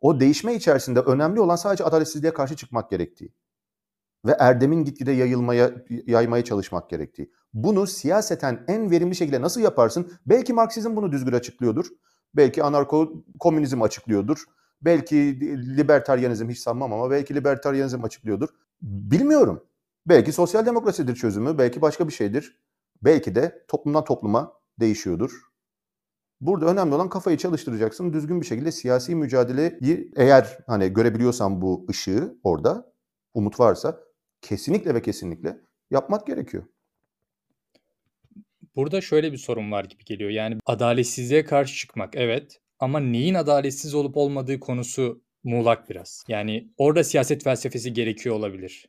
O 0.00 0.20
değişme 0.20 0.54
içerisinde 0.54 1.00
önemli 1.00 1.40
olan 1.40 1.56
sadece 1.56 1.84
adaletsizliğe 1.84 2.32
karşı 2.32 2.56
çıkmak 2.56 2.90
gerektiği 2.90 3.32
ve 4.26 4.36
erdemin 4.38 4.84
gitgide 4.84 5.12
yayılmaya 5.12 5.70
yaymaya 6.06 6.44
çalışmak 6.44 6.90
gerektiği. 6.90 7.30
Bunu 7.54 7.86
siyaseten 7.86 8.64
en 8.68 8.90
verimli 8.90 9.14
şekilde 9.14 9.40
nasıl 9.40 9.60
yaparsın? 9.60 10.12
Belki 10.26 10.52
Marksizm 10.52 10.96
bunu 10.96 11.12
düzgün 11.12 11.32
açıklıyordur. 11.32 11.86
Belki 12.34 12.62
anarko 12.62 13.24
komünizm 13.40 13.82
açıklıyordur. 13.82 14.44
Belki 14.82 15.40
libertaryanizm 15.76 16.48
hiç 16.48 16.58
sanmam 16.58 16.92
ama 16.92 17.10
belki 17.10 17.34
libertaryanizm 17.34 18.04
açıklıyordur. 18.04 18.48
Bilmiyorum. 18.82 19.64
Belki 20.06 20.32
sosyal 20.32 20.66
demokrasidir 20.66 21.14
çözümü, 21.14 21.58
belki 21.58 21.82
başka 21.82 22.08
bir 22.08 22.12
şeydir. 22.12 22.60
Belki 23.02 23.34
de 23.34 23.64
toplumdan 23.68 24.04
topluma 24.04 24.52
değişiyordur. 24.80 25.40
Burada 26.40 26.66
önemli 26.66 26.94
olan 26.94 27.08
kafayı 27.08 27.36
çalıştıracaksın. 27.36 28.12
Düzgün 28.12 28.40
bir 28.40 28.46
şekilde 28.46 28.72
siyasi 28.72 29.14
mücadeleyi 29.14 30.12
eğer 30.16 30.58
hani 30.66 30.92
görebiliyorsan 30.92 31.62
bu 31.62 31.86
ışığı 31.90 32.38
orada, 32.42 32.92
umut 33.34 33.60
varsa 33.60 34.00
kesinlikle 34.42 34.94
ve 34.94 35.02
kesinlikle 35.02 35.60
yapmak 35.90 36.26
gerekiyor. 36.26 36.64
Burada 38.76 39.00
şöyle 39.00 39.32
bir 39.32 39.36
sorun 39.36 39.72
var 39.72 39.84
gibi 39.84 40.04
geliyor. 40.04 40.30
Yani 40.30 40.58
adaletsizliğe 40.66 41.44
karşı 41.44 41.76
çıkmak 41.76 42.16
evet 42.16 42.60
ama 42.78 43.00
neyin 43.00 43.34
adaletsiz 43.34 43.94
olup 43.94 44.16
olmadığı 44.16 44.60
konusu 44.60 45.22
muğlak 45.44 45.90
biraz. 45.90 46.24
Yani 46.28 46.70
orada 46.76 47.04
siyaset 47.04 47.44
felsefesi 47.44 47.92
gerekiyor 47.92 48.36
olabilir. 48.36 48.88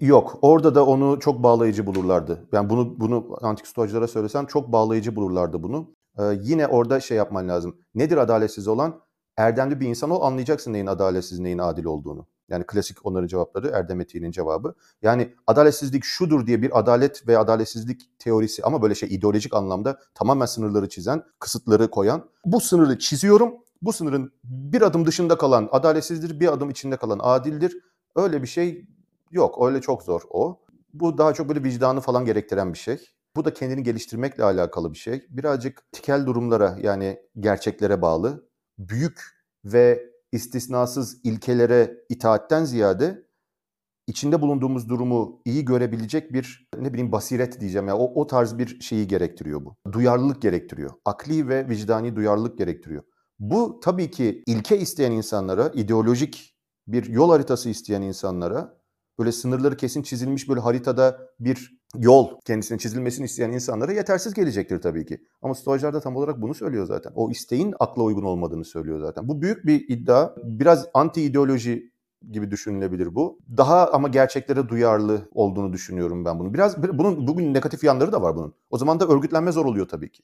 Yok. 0.00 0.38
Orada 0.42 0.74
da 0.74 0.86
onu 0.86 1.18
çok 1.20 1.42
bağlayıcı 1.42 1.86
bulurlardı. 1.86 2.48
Yani 2.52 2.70
bunu 2.70 3.00
bunu 3.00 3.38
antik 3.42 3.66
stoacılara 3.66 4.08
söylesem 4.08 4.46
çok 4.46 4.72
bağlayıcı 4.72 5.16
bulurlardı 5.16 5.62
bunu. 5.62 5.94
Ee, 6.18 6.22
yine 6.42 6.66
orada 6.66 7.00
şey 7.00 7.16
yapman 7.16 7.48
lazım. 7.48 7.76
Nedir 7.94 8.16
adaletsiz 8.16 8.68
olan? 8.68 9.00
Erdemli 9.36 9.80
bir 9.80 9.86
insan 9.86 10.10
ol 10.10 10.22
anlayacaksın 10.22 10.72
neyin 10.72 10.86
adaletsiz 10.86 11.38
neyin 11.38 11.58
adil 11.58 11.84
olduğunu. 11.84 12.26
Yani 12.50 12.64
klasik 12.66 13.06
onların 13.06 13.26
cevapları 13.26 13.68
Erdem 13.68 14.00
Etiği'nin 14.00 14.30
cevabı. 14.30 14.74
Yani 15.02 15.34
adaletsizlik 15.46 16.04
şudur 16.04 16.46
diye 16.46 16.62
bir 16.62 16.78
adalet 16.78 17.28
ve 17.28 17.38
adaletsizlik 17.38 18.18
teorisi 18.18 18.62
ama 18.62 18.82
böyle 18.82 18.94
şey 18.94 19.14
ideolojik 19.14 19.54
anlamda 19.54 20.00
tamamen 20.14 20.46
sınırları 20.46 20.88
çizen, 20.88 21.22
kısıtları 21.38 21.90
koyan. 21.90 22.28
Bu 22.44 22.60
sınırı 22.60 22.98
çiziyorum. 22.98 23.54
Bu 23.82 23.92
sınırın 23.92 24.32
bir 24.44 24.82
adım 24.82 25.06
dışında 25.06 25.38
kalan 25.38 25.68
adaletsizdir, 25.72 26.40
bir 26.40 26.52
adım 26.52 26.70
içinde 26.70 26.96
kalan 26.96 27.20
adildir. 27.22 27.76
Öyle 28.16 28.42
bir 28.42 28.46
şey 28.46 28.86
yok. 29.30 29.66
Öyle 29.68 29.80
çok 29.80 30.02
zor 30.02 30.22
o. 30.30 30.60
Bu 30.94 31.18
daha 31.18 31.34
çok 31.34 31.48
böyle 31.48 31.64
vicdanı 31.64 32.00
falan 32.00 32.24
gerektiren 32.24 32.72
bir 32.72 32.78
şey. 32.78 32.98
Bu 33.36 33.44
da 33.44 33.54
kendini 33.54 33.82
geliştirmekle 33.82 34.44
alakalı 34.44 34.92
bir 34.92 34.98
şey. 34.98 35.26
Birazcık 35.30 35.92
tikel 35.92 36.26
durumlara 36.26 36.78
yani 36.82 37.20
gerçeklere 37.40 38.02
bağlı. 38.02 38.46
Büyük 38.78 39.20
ve 39.64 40.09
istisnasız 40.32 41.20
ilkelere 41.24 42.04
itaatten 42.08 42.64
ziyade 42.64 43.30
içinde 44.06 44.40
bulunduğumuz 44.40 44.88
durumu 44.88 45.42
iyi 45.44 45.64
görebilecek 45.64 46.32
bir 46.32 46.68
ne 46.78 46.92
bileyim 46.92 47.12
basiret 47.12 47.60
diyeceğim 47.60 47.88
ya 47.88 47.96
o, 47.96 48.20
o 48.20 48.26
tarz 48.26 48.58
bir 48.58 48.80
şeyi 48.80 49.08
gerektiriyor 49.08 49.64
bu. 49.64 49.76
Duyarlılık 49.92 50.42
gerektiriyor. 50.42 50.90
Akli 51.04 51.48
ve 51.48 51.68
vicdani 51.68 52.16
duyarlılık 52.16 52.58
gerektiriyor. 52.58 53.02
Bu 53.38 53.80
tabii 53.82 54.10
ki 54.10 54.42
ilke 54.46 54.78
isteyen 54.78 55.12
insanlara, 55.12 55.68
ideolojik 55.68 56.56
bir 56.86 57.06
yol 57.06 57.30
haritası 57.30 57.70
isteyen 57.70 58.02
insanlara, 58.02 58.80
böyle 59.18 59.32
sınırları 59.32 59.76
kesin 59.76 60.02
çizilmiş 60.02 60.48
böyle 60.48 60.60
haritada 60.60 61.18
bir 61.40 61.79
yol 61.98 62.40
kendisine 62.46 62.78
çizilmesini 62.78 63.24
isteyen 63.24 63.52
insanlara 63.52 63.92
yetersiz 63.92 64.34
gelecektir 64.34 64.80
tabii 64.80 65.06
ki. 65.06 65.24
Ama 65.42 65.54
Stoacılar 65.54 65.94
da 65.94 66.00
tam 66.00 66.16
olarak 66.16 66.42
bunu 66.42 66.54
söylüyor 66.54 66.86
zaten. 66.86 67.12
O 67.14 67.30
isteğin 67.30 67.74
akla 67.80 68.02
uygun 68.02 68.22
olmadığını 68.22 68.64
söylüyor 68.64 69.00
zaten. 69.00 69.28
Bu 69.28 69.42
büyük 69.42 69.66
bir 69.66 69.88
iddia. 69.88 70.30
Biraz 70.44 70.88
anti 70.94 71.22
ideoloji 71.22 71.92
gibi 72.30 72.50
düşünülebilir 72.50 73.14
bu. 73.14 73.38
Daha 73.56 73.90
ama 73.90 74.08
gerçeklere 74.08 74.68
duyarlı 74.68 75.28
olduğunu 75.32 75.72
düşünüyorum 75.72 76.24
ben 76.24 76.38
bunu. 76.38 76.54
Biraz 76.54 76.82
bunun 76.82 77.26
bugün 77.26 77.54
negatif 77.54 77.84
yanları 77.84 78.12
da 78.12 78.22
var 78.22 78.36
bunun. 78.36 78.54
O 78.70 78.78
zaman 78.78 79.00
da 79.00 79.06
örgütlenme 79.06 79.52
zor 79.52 79.66
oluyor 79.66 79.88
tabii 79.88 80.12
ki. 80.12 80.22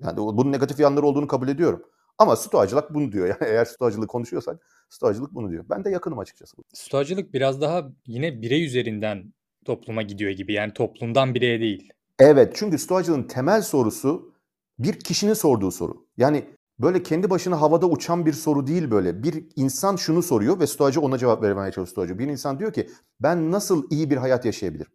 Yani 0.00 0.16
bunun 0.16 0.52
negatif 0.52 0.80
yanları 0.80 1.06
olduğunu 1.06 1.26
kabul 1.26 1.48
ediyorum. 1.48 1.82
Ama 2.18 2.36
stoacılık 2.36 2.94
bunu 2.94 3.12
diyor. 3.12 3.26
Yani 3.40 3.50
eğer 3.50 3.64
stoacılık 3.64 4.10
konuşuyorsak 4.10 4.60
stoacılık 4.90 5.34
bunu 5.34 5.50
diyor. 5.50 5.64
Ben 5.70 5.84
de 5.84 5.90
yakınım 5.90 6.18
açıkçası. 6.18 6.56
Stoacılık 6.74 7.34
biraz 7.34 7.60
daha 7.60 7.92
yine 8.06 8.42
birey 8.42 8.64
üzerinden 8.64 9.32
topluma 9.66 10.02
gidiyor 10.02 10.30
gibi. 10.30 10.52
Yani 10.52 10.72
toplumdan 10.72 11.34
bireye 11.34 11.60
değil. 11.60 11.92
Evet 12.18 12.52
çünkü 12.56 12.78
stoacılığın 12.78 13.22
temel 13.22 13.62
sorusu 13.62 14.34
bir 14.78 15.00
kişinin 15.00 15.34
sorduğu 15.34 15.70
soru. 15.70 16.06
Yani 16.16 16.44
böyle 16.78 17.02
kendi 17.02 17.30
başına 17.30 17.60
havada 17.60 17.86
uçan 17.86 18.26
bir 18.26 18.32
soru 18.32 18.66
değil 18.66 18.90
böyle. 18.90 19.22
Bir 19.22 19.46
insan 19.56 19.96
şunu 19.96 20.22
soruyor 20.22 20.60
ve 20.60 20.66
stoacı 20.66 21.00
ona 21.00 21.18
cevap 21.18 21.42
vermeye 21.42 21.72
çalışıyor 21.72 21.86
stoacı. 21.86 22.18
Bir 22.18 22.28
insan 22.28 22.58
diyor 22.58 22.72
ki 22.72 22.90
ben 23.20 23.50
nasıl 23.50 23.90
iyi 23.90 24.10
bir 24.10 24.16
hayat 24.16 24.44
yaşayabilirim? 24.44 24.92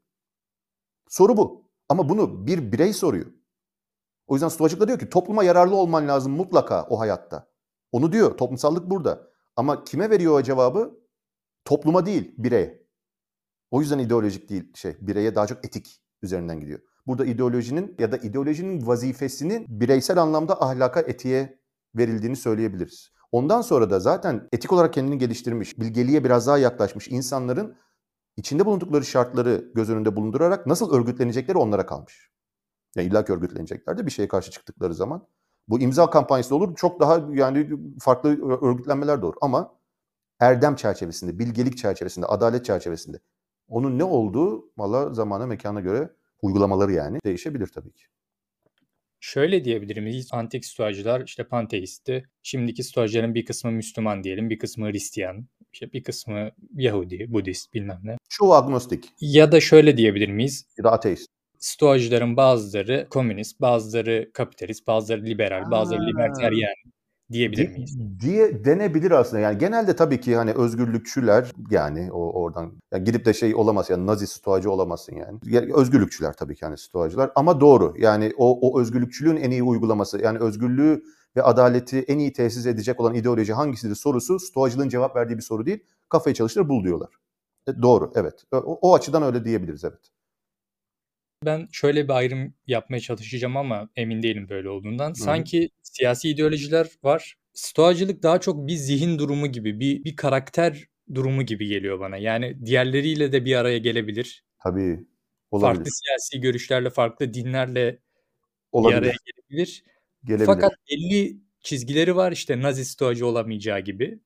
Soru 1.10 1.38
bu. 1.38 1.72
Ama 1.90 2.10
bunu 2.10 2.48
bir 2.48 2.72
birey 2.72 2.94
soruyor. 2.94 3.26
O 4.28 4.36
yüzden 4.36 4.48
stoacılık 4.48 4.82
da 4.82 4.88
diyor 4.88 5.00
ki 5.00 5.10
topluma 5.10 5.44
yararlı 5.44 5.76
olman 5.76 6.08
lazım 6.08 6.34
mutlaka 6.34 6.88
o 6.90 7.00
hayatta. 7.00 7.52
Onu 7.92 8.12
diyor. 8.12 8.38
Toplumsallık 8.38 8.90
burada. 8.90 9.28
Ama 9.56 9.84
kime 9.84 10.10
veriyor 10.10 10.40
o 10.40 10.44
cevabı? 10.44 11.00
Topluma 11.66 12.06
değil, 12.06 12.36
bireye. 12.38 12.81
O 13.72 13.82
yüzden 13.82 14.00
ideolojik 14.00 14.50
değil 14.50 14.74
şey, 14.76 14.98
bireye 15.02 15.36
daha 15.36 15.48
çok 15.48 15.66
etik 15.66 16.02
üzerinden 16.22 16.60
gidiyor. 16.60 16.80
Burada 17.08 17.26
ideolojinin 17.26 17.96
ya 18.00 18.12
da 18.12 18.18
ideolojinin 18.18 18.88
vazifesinin 18.88 19.66
bireysel 19.70 20.18
anlamda 20.18 20.62
ahlaka, 20.62 21.00
etiğe 21.00 21.60
verildiğini 21.96 22.36
söyleyebiliriz. 22.36 23.12
Ondan 23.32 23.62
sonra 23.62 23.90
da 23.90 24.00
zaten 24.00 24.48
etik 24.52 24.74
olarak 24.74 24.94
kendini 24.94 25.18
geliştirmiş, 25.18 25.80
bilgeliğe 25.80 26.24
biraz 26.24 26.48
daha 26.48 26.58
yaklaşmış 26.58 27.08
insanların 27.08 27.76
içinde 28.38 28.66
bulundukları 28.66 29.06
şartları 29.06 29.72
göz 29.76 29.90
önünde 29.90 30.16
bulundurarak 30.16 30.68
nasıl 30.68 30.94
örgütlenecekleri 30.94 31.58
onlara 31.58 31.86
kalmış. 31.86 32.32
Yani 32.96 33.08
illa 33.08 33.26
ki 33.26 33.34
örgütlenecekler 33.34 33.98
de 33.98 34.06
bir 34.06 34.12
şeye 34.12 34.28
karşı 34.28 34.52
çıktıkları 34.52 34.94
zaman. 34.94 35.28
Bu 35.68 35.80
imza 35.80 36.10
kampanyası 36.10 36.56
olur. 36.56 36.76
Çok 36.76 37.00
daha 37.00 37.28
yani 37.34 37.70
farklı 38.00 38.30
örgütlenmeler 38.62 39.22
de 39.22 39.26
olur. 39.26 39.36
Ama 39.42 39.76
erdem 40.40 40.76
çerçevesinde, 40.76 41.40
bilgelik 41.40 41.78
çerçevesinde, 41.78 42.26
adalet 42.26 42.66
çerçevesinde 42.66 43.20
onun 43.72 44.00
ne 44.00 44.04
olduğu 44.04 44.72
valla 44.78 45.14
zamana 45.14 45.46
mekana 45.46 45.82
göre 45.82 46.10
uygulamaları 46.42 46.92
yani 46.92 47.20
değişebilir 47.26 47.68
tabii 47.68 47.92
ki. 47.92 48.04
Şöyle 49.20 49.66
diyebilirim. 49.66 50.22
Antik 50.32 50.66
stoacılar 50.66 51.22
işte 51.26 51.44
panteisti. 51.44 52.26
Şimdiki 52.44 52.84
stoacıların 52.84 53.36
bir 53.36 53.46
kısmı 53.46 53.72
Müslüman 53.72 54.24
diyelim, 54.24 54.50
bir 54.50 54.60
kısmı 54.60 54.92
Hristiyan, 54.92 55.48
işte 55.74 55.94
bir 55.94 56.04
kısmı 56.04 56.50
Yahudi, 56.74 57.34
Budist 57.34 57.74
bilmem 57.74 58.00
ne. 58.04 58.18
Çoğu 58.30 58.54
agnostik. 58.54 59.10
Ya 59.20 59.52
da 59.52 59.60
şöyle 59.60 59.98
diyebilir 59.98 60.30
miyiz? 60.30 60.66
Ya 60.78 60.84
da 60.84 60.92
ateist. 60.92 61.28
Stoacıların 61.60 62.38
bazıları 62.38 63.08
komünist, 63.10 63.62
bazıları 63.62 64.32
kapitalist, 64.34 64.88
bazıları 64.88 65.26
liberal, 65.26 65.72
bazıları 65.72 66.08
libertaryen 66.08 66.74
diyebilir 67.32 67.70
miyiz? 67.70 67.98
Diye 68.20 68.66
denebilir 68.66 69.12
aslında. 69.12 69.42
Yani 69.42 69.58
genelde 69.58 69.96
tabii 69.96 70.22
ki 70.22 70.36
hani 70.36 70.52
özgürlükçüler 70.52 71.52
yani 71.70 72.12
o 72.12 72.42
oradan 72.42 72.72
yani 72.92 73.04
gidip 73.04 73.26
de 73.26 73.34
şey 73.34 73.56
olamaz 73.56 73.90
yani 73.90 74.06
Nazi 74.08 74.28
stoacı 74.28 74.72
olamazsın 74.72 75.16
yani. 75.16 75.40
özgürlükçüler 75.74 76.34
tabii 76.34 76.56
ki 76.56 76.66
hani 76.66 76.78
stoacılar 76.78 77.32
ama 77.36 77.62
doğru. 77.62 77.94
Yani 77.98 78.34
o 78.38 78.72
o 78.72 78.82
özgürlükçülüğün 78.82 79.38
en 79.38 79.52
iyi 79.52 79.64
uygulaması 79.64 80.22
yani 80.22 80.40
özgürlüğü 80.40 81.04
ve 81.36 81.44
adaleti 81.44 82.00
en 82.00 82.20
iyi 82.20 82.34
tesis 82.34 82.66
edecek 82.66 83.00
olan 83.00 83.14
ideoloji 83.14 83.54
hangisidir 83.54 83.96
sorusu 83.96 84.40
stoacılığın 84.40 84.90
cevap 84.90 85.16
verdiği 85.16 85.38
bir 85.38 85.42
soru 85.42 85.66
değil. 85.66 85.84
Kafayı 86.10 86.34
çalıştır 86.34 86.70
bul 86.70 86.84
diyorlar. 86.84 87.10
E, 87.68 87.82
doğru 87.82 88.12
evet. 88.16 88.44
O, 88.52 88.58
o 88.82 88.96
açıdan 88.96 89.24
öyle 89.24 89.46
diyebiliriz 89.46 89.84
evet. 89.84 90.12
Ben 91.46 91.68
şöyle 91.72 92.04
bir 92.08 92.14
ayrım 92.14 92.54
yapmaya 92.68 93.00
çalışacağım 93.00 93.58
ama 93.58 93.90
emin 93.96 94.24
değilim 94.24 94.50
böyle 94.50 94.70
olduğundan. 94.70 95.10
Hı. 95.10 95.16
Sanki 95.16 95.70
siyasi 95.82 96.30
ideolojiler 96.30 96.88
var. 97.04 97.36
Stoacılık 97.54 98.24
daha 98.24 98.40
çok 98.42 98.68
bir 98.68 98.76
zihin 98.76 99.20
durumu 99.20 99.48
gibi, 99.48 99.80
bir 99.80 100.04
bir 100.04 100.16
karakter 100.16 100.88
durumu 101.14 101.44
gibi 101.44 101.68
geliyor 101.68 102.00
bana. 102.00 102.18
Yani 102.18 102.66
diğerleriyle 102.66 103.32
de 103.32 103.46
bir 103.46 103.56
araya 103.56 103.78
gelebilir. 103.78 104.44
Tabii. 104.64 105.06
Olabilir. 105.52 105.76
Farklı 105.76 105.92
siyasi 105.92 106.42
görüşlerle, 106.42 106.90
farklı 106.90 107.34
dinlerle 107.34 108.00
olabilir. 108.72 109.02
bir 109.02 109.08
araya 109.08 109.18
gelebilir. 109.26 109.84
gelebilir. 110.24 110.46
Fakat 110.46 110.72
belli 110.92 111.38
çizgileri 111.60 112.16
var 112.16 112.32
işte 112.32 112.62
Nazi 112.62 112.86
stoacı 112.86 113.28
olamayacağı 113.28 113.80
gibi. 113.80 114.20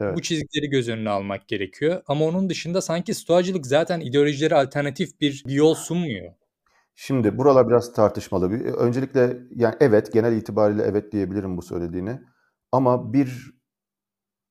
Evet. 0.00 0.16
Bu 0.16 0.22
çizgileri 0.22 0.70
göz 0.70 0.88
önüne 0.88 1.10
almak 1.10 1.48
gerekiyor. 1.48 2.02
Ama 2.06 2.24
onun 2.24 2.48
dışında 2.48 2.80
sanki 2.80 3.14
stoacılık 3.14 3.66
zaten 3.66 4.00
ideolojilere 4.00 4.54
alternatif 4.54 5.20
bir, 5.20 5.44
bir 5.46 5.52
yol 5.52 5.74
sunmuyor. 5.74 6.32
Şimdi 6.94 7.38
buralar 7.38 7.68
biraz 7.68 7.92
tartışmalı. 7.92 8.50
Öncelikle 8.76 9.38
yani 9.56 9.74
evet 9.80 10.12
genel 10.12 10.36
itibariyle 10.36 10.82
evet 10.82 11.12
diyebilirim 11.12 11.56
bu 11.56 11.62
söylediğini. 11.62 12.20
Ama 12.72 13.12
bir 13.12 13.54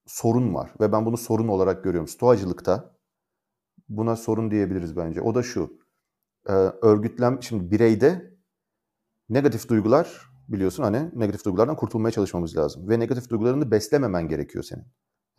sorun 0.05 0.53
var 0.53 0.71
ve 0.79 0.91
ben 0.91 1.05
bunu 1.05 1.17
sorun 1.17 1.47
olarak 1.47 1.83
görüyorum. 1.83 2.07
Stoacılıkta 2.07 2.97
buna 3.89 4.15
sorun 4.15 4.51
diyebiliriz 4.51 4.97
bence. 4.97 5.21
O 5.21 5.35
da 5.35 5.43
şu. 5.43 5.79
E, 6.49 6.51
örgütlem 6.81 7.43
şimdi 7.43 7.71
bireyde 7.71 8.33
negatif 9.29 9.69
duygular 9.69 10.21
biliyorsun 10.47 10.83
hani 10.83 11.09
negatif 11.13 11.45
duygulardan 11.45 11.75
kurtulmaya 11.75 12.11
çalışmamız 12.11 12.57
lazım 12.57 12.89
ve 12.89 12.99
negatif 12.99 13.29
duygularını 13.29 13.71
beslememen 13.71 14.27
gerekiyor 14.27 14.63
senin. 14.63 14.85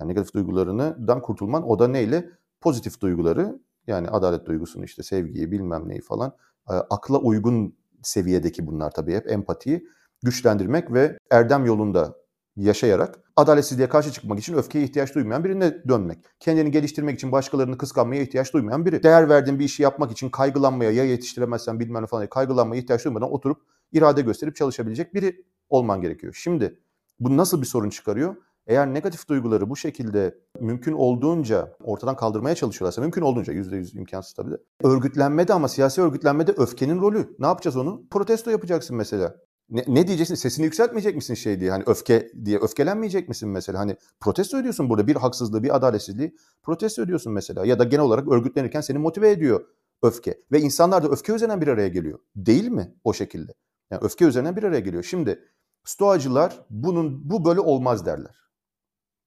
Yani 0.00 0.10
negatif 0.10 0.34
duygularından 0.34 1.22
kurtulman 1.22 1.68
o 1.68 1.78
da 1.78 1.88
neyle? 1.88 2.30
Pozitif 2.60 3.00
duyguları 3.00 3.60
yani 3.86 4.08
adalet 4.08 4.46
duygusunu 4.46 4.84
işte 4.84 5.02
sevgiyi 5.02 5.50
bilmem 5.50 5.88
neyi 5.88 6.00
falan 6.00 6.36
akla 6.66 7.18
uygun 7.18 7.76
seviyedeki 8.02 8.66
bunlar 8.66 8.90
tabii 8.90 9.14
hep 9.14 9.30
empatiyi 9.30 9.88
güçlendirmek 10.22 10.92
ve 10.92 11.18
erdem 11.30 11.64
yolunda 11.64 12.16
yaşayarak 12.56 13.20
adaletsizliğe 13.36 13.88
karşı 13.88 14.12
çıkmak 14.12 14.38
için 14.38 14.54
öfkeye 14.54 14.84
ihtiyaç 14.84 15.14
duymayan 15.14 15.44
birine 15.44 15.88
dönmek. 15.88 16.18
Kendini 16.40 16.70
geliştirmek 16.70 17.14
için 17.14 17.32
başkalarını 17.32 17.78
kıskanmaya 17.78 18.22
ihtiyaç 18.22 18.52
duymayan 18.52 18.86
biri. 18.86 19.02
Değer 19.02 19.28
verdiğin 19.28 19.58
bir 19.58 19.64
işi 19.64 19.82
yapmak 19.82 20.12
için 20.12 20.30
kaygılanmaya 20.30 20.90
ya 20.90 21.04
yetiştiremezsen 21.04 21.80
bilmem 21.80 22.02
ne 22.02 22.06
falan 22.06 22.26
kaygılanmaya 22.26 22.82
ihtiyaç 22.82 23.04
duymadan 23.04 23.32
oturup 23.32 23.62
irade 23.92 24.22
gösterip 24.22 24.56
çalışabilecek 24.56 25.14
biri 25.14 25.44
olman 25.68 26.00
gerekiyor. 26.00 26.34
Şimdi 26.36 26.78
bu 27.20 27.36
nasıl 27.36 27.60
bir 27.60 27.66
sorun 27.66 27.90
çıkarıyor? 27.90 28.36
Eğer 28.66 28.94
negatif 28.94 29.28
duyguları 29.28 29.71
bu 29.71 29.76
şekilde 29.76 30.38
mümkün 30.61 30.92
olduğunca 30.92 31.76
ortadan 31.85 32.16
kaldırmaya 32.16 32.54
çalışıyorlarsa, 32.54 33.00
mümkün 33.00 33.23
olduğunca 33.23 33.52
%100 33.52 33.99
imkansız 33.99 34.33
tabii 34.33 34.50
de. 34.50 34.56
Örgütlenmede 34.83 35.52
ama 35.52 35.68
siyasi 35.68 36.02
örgütlenmede 36.02 36.52
öfkenin 36.52 37.00
rolü. 37.00 37.37
Ne 37.38 37.47
yapacağız 37.47 37.76
onu? 37.76 38.02
Protesto 38.11 38.50
yapacaksın 38.50 38.97
mesela. 38.97 39.37
Ne, 39.71 39.85
ne 39.88 40.06
diyeceksin? 40.06 40.35
Sesini 40.35 40.64
yükseltmeyecek 40.64 41.16
misin 41.16 41.35
şey 41.35 41.61
diye? 41.61 41.71
Hani 41.71 41.83
öfke 41.87 42.33
diye 42.44 42.59
öfkelenmeyecek 42.59 43.28
misin 43.28 43.49
mesela? 43.49 43.78
Hani 43.78 43.97
protesto 44.21 44.59
ediyorsun 44.59 44.90
burada 44.90 45.06
bir 45.06 45.16
haksızlığı, 45.16 45.62
bir 45.62 45.76
adaletsizliği 45.76 46.37
protesto 46.62 47.02
ediyorsun 47.02 47.33
mesela. 47.33 47.66
Ya 47.66 47.78
da 47.78 47.85
genel 47.85 48.04
olarak 48.04 48.28
örgütlenirken 48.28 48.80
seni 48.80 48.99
motive 48.99 49.30
ediyor 49.30 49.64
öfke. 50.02 50.40
Ve 50.52 50.61
insanlar 50.61 51.02
da 51.02 51.09
öfke 51.09 51.33
üzerinden 51.33 51.61
bir 51.61 51.68
araya 51.68 51.88
geliyor. 51.88 52.18
Değil 52.37 52.68
mi 52.68 52.94
o 53.04 53.12
şekilde? 53.12 53.52
Yani 53.90 54.00
öfke 54.04 54.25
üzerinden 54.25 54.56
bir 54.56 54.62
araya 54.62 54.80
geliyor. 54.80 55.02
Şimdi 55.02 55.40
Stoacılar 55.85 56.66
bunun 56.71 57.30
bu 57.30 57.44
böyle 57.44 57.61
olmaz 57.61 58.06
derler. 58.06 58.35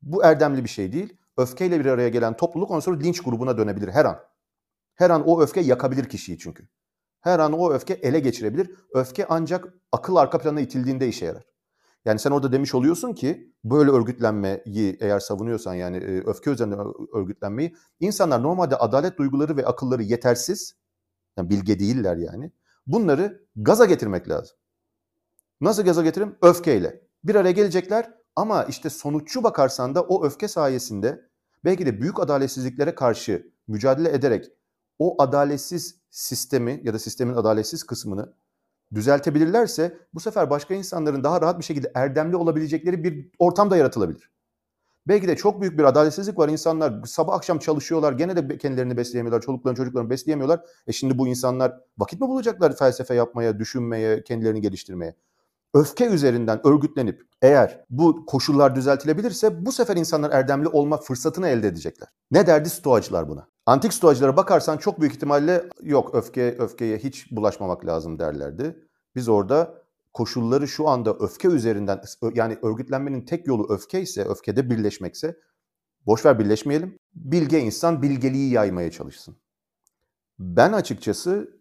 Bu 0.02 0.24
erdemli 0.24 0.64
bir 0.64 0.70
şey 0.70 0.94
değil. 0.94 1.18
Öfkeyle 1.38 1.80
bir 1.80 1.86
araya 1.86 2.10
gelen 2.10 2.38
topluluk 2.38 2.72
ondan 2.72 2.80
sonra 2.80 3.00
linç 3.00 3.22
grubuna 3.22 3.58
dönebilir 3.58 3.88
her 3.88 4.06
an. 4.06 4.20
Her 4.96 5.10
an 5.10 5.28
o 5.28 5.42
öfke 5.42 5.62
yakabilir 5.62 6.10
kişiyi 6.10 6.38
çünkü. 6.38 6.68
Her 7.22 7.40
an 7.40 7.54
o 7.54 7.72
öfke 7.74 7.94
ele 7.94 8.20
geçirebilir. 8.20 8.72
Öfke 8.94 9.26
ancak 9.30 9.74
akıl 9.92 10.16
arka 10.16 10.38
planına 10.38 10.62
itildiğinde 10.62 11.08
işe 11.08 11.26
yarar. 11.26 11.46
Yani 12.06 12.20
sen 12.20 12.32
orada 12.32 12.52
demiş 12.52 12.76
oluyorsun 12.76 13.14
ki 13.14 13.54
böyle 13.64 13.92
örgütlenmeyi 13.92 14.98
eğer 15.00 15.20
savunuyorsan 15.20 15.74
yani 15.74 15.98
öfke 16.26 16.52
üzerinden 16.52 16.80
örgütlenmeyi 17.14 17.76
insanlar 18.00 18.44
normalde 18.44 18.76
adalet 18.76 19.18
duyguları 19.18 19.58
ve 19.58 19.66
akılları 19.66 20.04
yetersiz 20.04 20.76
yani 21.38 21.50
bilge 21.50 21.80
değiller 21.80 22.18
yani. 22.18 22.52
Bunları 22.88 23.46
gaza 23.56 23.86
getirmek 23.86 24.30
lazım. 24.30 24.58
Nasıl 25.62 25.84
gaza 25.84 26.04
getirim? 26.04 26.36
Öfkeyle. 26.42 27.02
Bir 27.24 27.36
araya 27.36 27.52
gelecekler 27.52 28.17
ama 28.38 28.64
işte 28.64 28.90
sonuççu 28.90 29.44
bakarsan 29.44 29.96
da 29.96 30.02
o 30.02 30.26
öfke 30.26 30.48
sayesinde 30.48 31.22
belki 31.66 31.86
de 31.86 32.02
büyük 32.02 32.20
adaletsizliklere 32.20 32.96
karşı 32.96 33.52
mücadele 33.68 34.10
ederek 34.10 34.46
o 35.00 35.22
adaletsiz 35.22 36.00
sistemi 36.10 36.82
ya 36.84 36.94
da 36.94 37.00
sistemin 37.00 37.34
adaletsiz 37.34 37.84
kısmını 37.84 38.34
düzeltebilirlerse 38.94 39.98
bu 40.14 40.20
sefer 40.20 40.50
başka 40.50 40.74
insanların 40.74 41.24
daha 41.24 41.42
rahat 41.42 41.60
bir 41.60 41.64
şekilde 41.64 41.92
erdemli 41.96 42.36
olabilecekleri 42.36 43.04
bir 43.04 43.32
ortam 43.40 43.72
da 43.72 43.78
yaratılabilir. 43.78 44.32
Belki 45.08 45.28
de 45.28 45.36
çok 45.36 45.62
büyük 45.62 45.80
bir 45.80 45.84
adaletsizlik 45.84 46.38
var. 46.38 46.50
İnsanlar 46.50 47.04
sabah 47.06 47.34
akşam 47.34 47.60
çalışıyorlar. 47.60 48.14
Gene 48.14 48.36
de 48.36 48.58
kendilerini 48.58 48.98
besleyemiyorlar. 48.98 49.42
Çoluklarını 49.42 49.78
çocuklarını 49.78 50.10
besleyemiyorlar. 50.10 50.62
E 50.88 50.92
şimdi 50.92 51.18
bu 51.18 51.28
insanlar 51.28 51.74
vakit 51.98 52.22
mi 52.22 52.28
bulacaklar 52.28 52.76
felsefe 52.76 53.16
yapmaya, 53.16 53.60
düşünmeye, 53.60 54.24
kendilerini 54.24 54.62
geliştirmeye? 54.62 55.16
Öfke 55.74 56.06
üzerinden 56.08 56.68
örgütlenip 56.68 57.22
eğer 57.42 57.86
bu 57.90 58.26
koşullar 58.26 58.76
düzeltilebilirse 58.76 59.66
bu 59.66 59.72
sefer 59.72 59.96
insanlar 59.96 60.32
erdemli 60.32 60.68
olma 60.68 60.98
fırsatını 60.98 61.48
elde 61.48 61.68
edecekler. 61.68 62.10
Ne 62.32 62.48
derdi 62.48 62.70
stoacılar 62.70 63.30
buna? 63.30 63.48
Antik 63.66 63.94
stoacılara 63.94 64.38
bakarsan 64.38 64.78
çok 64.78 65.02
büyük 65.02 65.14
ihtimalle 65.14 65.70
yok 65.82 66.16
öfke 66.16 66.58
öfkeye 66.60 66.98
hiç 66.98 67.32
bulaşmamak 67.32 67.86
lazım 67.86 68.20
derlerdi. 68.20 68.88
Biz 69.16 69.30
orada 69.30 69.82
koşulları 70.14 70.68
şu 70.68 70.88
anda 70.88 71.14
öfke 71.14 71.48
üzerinden 71.48 72.02
yani 72.34 72.58
örgütlenmenin 72.62 73.26
tek 73.26 73.48
yolu 73.48 73.74
öfke 73.74 74.02
ise 74.02 74.24
öfkede 74.24 74.70
birleşmekse 74.70 75.38
boşver 76.06 76.40
birleşmeyelim. 76.40 77.00
Bilge 77.16 77.60
insan 77.60 78.02
bilgeliği 78.02 78.52
yaymaya 78.52 78.92
çalışsın. 78.92 79.38
Ben 80.40 80.74
açıkçası 80.74 81.60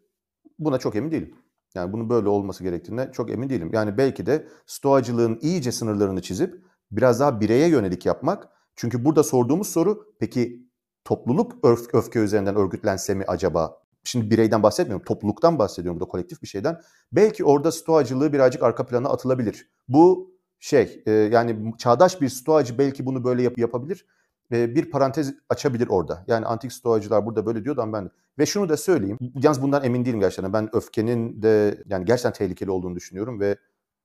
buna 0.59 0.79
çok 0.79 0.97
emin 0.97 1.11
değilim. 1.11 1.35
Yani 1.77 1.93
bunun 1.93 2.11
böyle 2.11 2.29
olması 2.29 2.65
gerektiğine 2.65 3.13
çok 3.13 3.31
emin 3.31 3.51
değilim. 3.51 3.71
Yani 3.73 3.99
belki 3.99 4.27
de 4.27 4.49
stoacılığın 4.67 5.39
iyice 5.43 5.73
sınırlarını 5.73 6.23
çizip 6.23 6.63
biraz 6.91 7.21
daha 7.21 7.41
bireye 7.41 7.69
yönelik 7.69 8.07
yapmak. 8.07 8.49
Çünkü 8.77 9.05
burada 9.05 9.23
sorduğumuz 9.23 9.69
soru 9.69 10.15
peki 10.21 10.67
topluluk 11.05 11.65
öf 11.65 11.95
öfke 11.95 12.19
üzerinden 12.19 12.57
örgütlense 12.57 13.15
mi 13.15 13.25
acaba? 13.29 13.83
Şimdi 14.05 14.31
bireyden 14.31 14.63
bahsetmiyorum, 14.63 15.05
topluluktan 15.05 15.59
bahsediyorum 15.59 16.01
burada 16.01 16.11
kolektif 16.11 16.43
bir 16.43 16.47
şeyden. 16.47 16.81
Belki 17.13 17.45
orada 17.45 17.73
stoacılığı 17.73 18.33
birazcık 18.33 18.63
arka 18.63 18.87
plana 18.87 19.09
atılabilir. 19.09 19.71
Bu 19.89 20.37
şey 20.61 21.03
e, 21.07 21.13
yani 21.13 21.73
çağdaş 21.79 22.21
bir 22.21 22.29
stoacı 22.29 22.79
belki 22.79 23.07
bunu 23.07 23.25
böyle 23.25 23.43
yap 23.43 23.59
yapabilir 23.59 24.07
bir 24.51 24.91
parantez 24.91 25.35
açabilir 25.49 25.89
orada. 25.89 26.25
Yani 26.27 26.47
antik 26.47 26.73
stoacılar 26.73 27.27
burada 27.27 27.47
böyle 27.47 27.65
diyordu 27.65 27.83
ama 27.83 27.93
ben 27.93 28.07
de. 28.07 28.11
Ve 28.39 28.47
şunu 28.47 28.69
da 28.69 28.77
söyleyeyim. 28.77 29.19
Yalnız 29.35 29.63
bundan 29.63 29.85
emin 29.85 30.05
değilim 30.05 30.21
gerçekten. 30.21 30.53
Ben 30.53 30.77
öfkenin 30.77 31.43
de 31.43 31.83
yani 31.87 32.05
gerçekten 32.05 32.33
tehlikeli 32.33 32.71
olduğunu 32.71 32.97
düşünüyorum 32.97 33.41
ve 33.41 33.57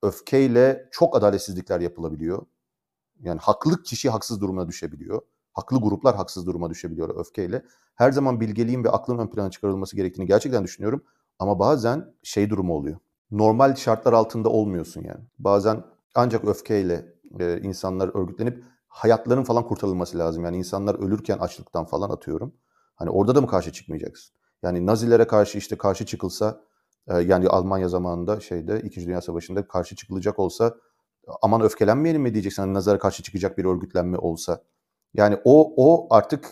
öfkeyle 0.04 0.88
çok 0.91 1.15
adaletsizlikler 1.15 1.80
yapılabiliyor. 1.80 2.45
Yani 3.19 3.39
haklı 3.39 3.84
kişi 3.84 4.10
haksız 4.10 4.41
durumuna 4.41 4.67
düşebiliyor. 4.67 5.21
Haklı 5.54 5.82
gruplar 5.82 6.15
haksız 6.15 6.45
duruma 6.45 6.69
düşebiliyor 6.69 7.19
öfkeyle. 7.19 7.65
Her 7.95 8.12
zaman 8.12 8.39
bilgeliğin 8.39 8.84
ve 8.84 8.89
aklın 8.89 9.17
ön 9.17 9.27
plana 9.27 9.51
çıkarılması 9.51 9.95
gerektiğini 9.95 10.27
gerçekten 10.27 10.63
düşünüyorum. 10.63 11.04
Ama 11.39 11.60
bazen 11.60 12.13
şey 12.23 12.49
durumu 12.49 12.73
oluyor. 12.73 12.97
Normal 13.32 13.75
şartlar 13.75 14.13
altında 14.13 14.49
olmuyorsun 14.49 15.04
yani. 15.04 15.21
Bazen 15.39 15.84
ancak 16.15 16.45
öfkeyle 16.45 17.06
e, 17.39 17.62
insanlar 17.62 18.12
örgütlenip 18.21 18.63
hayatların 18.91 19.43
falan 19.43 19.67
kurtarılması 19.67 20.17
lazım. 20.17 20.45
Yani 20.45 20.58
insanlar 20.58 20.95
ölürken 20.95 21.38
açlıktan 21.38 21.86
falan 21.86 22.10
atıyorum. 22.10 22.54
Hani 22.95 23.10
orada 23.10 23.36
da 23.36 23.41
mı 23.41 23.47
karşı 23.47 23.71
çıkmayacaksın? 23.71 24.36
Yani 24.63 24.86
Nazilere 24.86 25.27
karşı 25.27 25.58
işte 25.58 25.77
karşı 25.77 26.06
çıkılsa 26.06 26.62
e, 27.08 27.17
yani 27.17 27.47
Almanya 27.47 27.89
zamanında 27.89 28.39
şeyde 28.39 28.82
2. 28.82 29.08
Dünya 29.08 29.21
Savaşı'nda 29.21 29.67
karşı 29.67 29.95
çıkılacak 29.95 30.39
olsa 30.39 30.75
aman 31.41 31.62
öfkelenmeyelim 31.62 32.21
mi 32.21 32.34
diyeceksin 32.34 32.62
hani 32.62 32.73
Nazilere 32.73 32.99
karşı 32.99 33.23
çıkacak 33.23 33.58
bir 33.58 33.65
örgütlenme 33.65 34.17
olsa. 34.17 34.63
Yani 35.13 35.38
o 35.43 35.73
o 35.77 36.08
artık 36.15 36.51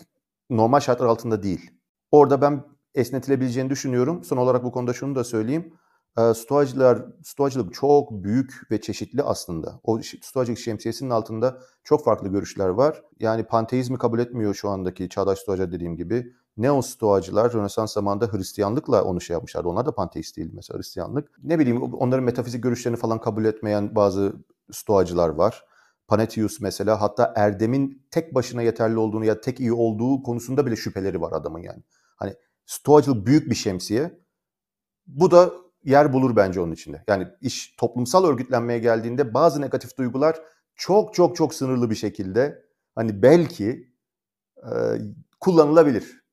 normal 0.50 0.80
şartlar 0.80 1.06
altında 1.06 1.42
değil. 1.42 1.70
Orada 2.10 2.40
ben 2.40 2.64
esnetilebileceğini 2.94 3.70
düşünüyorum. 3.70 4.24
Son 4.24 4.36
olarak 4.36 4.64
bu 4.64 4.72
konuda 4.72 4.92
şunu 4.92 5.14
da 5.14 5.24
söyleyeyim. 5.24 5.74
Stoacılar, 6.16 7.06
Stoacılık 7.22 7.74
çok 7.74 8.10
büyük 8.12 8.70
ve 8.70 8.80
çeşitli 8.80 9.22
aslında. 9.22 9.80
O 9.82 10.00
Stoacılık 10.22 10.58
şemsiyesinin 10.58 11.10
altında 11.10 11.58
çok 11.84 12.04
farklı 12.04 12.28
görüşler 12.28 12.68
var. 12.68 13.02
Yani 13.20 13.44
panteizmi 13.44 13.98
kabul 13.98 14.18
etmiyor 14.18 14.54
şu 14.54 14.68
andaki 14.68 15.08
çağdaş 15.08 15.38
Stoacı 15.38 15.72
dediğim 15.72 15.96
gibi. 15.96 16.32
Neo 16.56 16.82
Stoacılar 16.82 17.52
Rönesans 17.52 17.92
zamanında 17.92 18.32
Hristiyanlıkla 18.32 19.04
onu 19.04 19.20
şey 19.20 19.34
yapmışlardı. 19.34 19.68
Onlar 19.68 19.86
da 19.86 19.94
panteist 19.94 20.36
değil 20.36 20.50
mesela 20.52 20.78
Hristiyanlık. 20.78 21.30
Ne 21.42 21.58
bileyim 21.58 21.82
onların 21.82 22.24
metafizik 22.24 22.62
görüşlerini 22.62 22.98
falan 22.98 23.20
kabul 23.20 23.44
etmeyen 23.44 23.94
bazı 23.94 24.32
Stoacılar 24.72 25.28
var. 25.28 25.64
Panetius 26.08 26.60
mesela 26.60 27.00
hatta 27.00 27.32
Erdem'in 27.36 28.06
tek 28.10 28.34
başına 28.34 28.62
yeterli 28.62 28.98
olduğunu 28.98 29.24
ya 29.24 29.40
tek 29.40 29.60
iyi 29.60 29.72
olduğu 29.72 30.22
konusunda 30.22 30.66
bile 30.66 30.76
şüpheleri 30.76 31.20
var 31.20 31.32
adamın 31.32 31.58
yani. 31.58 31.82
Hani 32.16 32.34
Stoacılık 32.66 33.26
büyük 33.26 33.50
bir 33.50 33.54
şemsiye. 33.54 34.20
Bu 35.06 35.30
da 35.30 35.50
yer 35.84 36.12
bulur 36.12 36.36
bence 36.36 36.60
onun 36.60 36.72
içinde. 36.72 37.04
Yani 37.08 37.28
iş 37.40 37.74
toplumsal 37.76 38.24
örgütlenmeye 38.24 38.78
geldiğinde 38.78 39.34
bazı 39.34 39.60
negatif 39.60 39.98
duygular 39.98 40.40
çok 40.74 41.14
çok 41.14 41.36
çok 41.36 41.54
sınırlı 41.54 41.90
bir 41.90 41.94
şekilde 41.94 42.64
hani 42.94 43.22
belki 43.22 43.94
e, 44.56 44.70
kullanılabilir. 45.40 46.24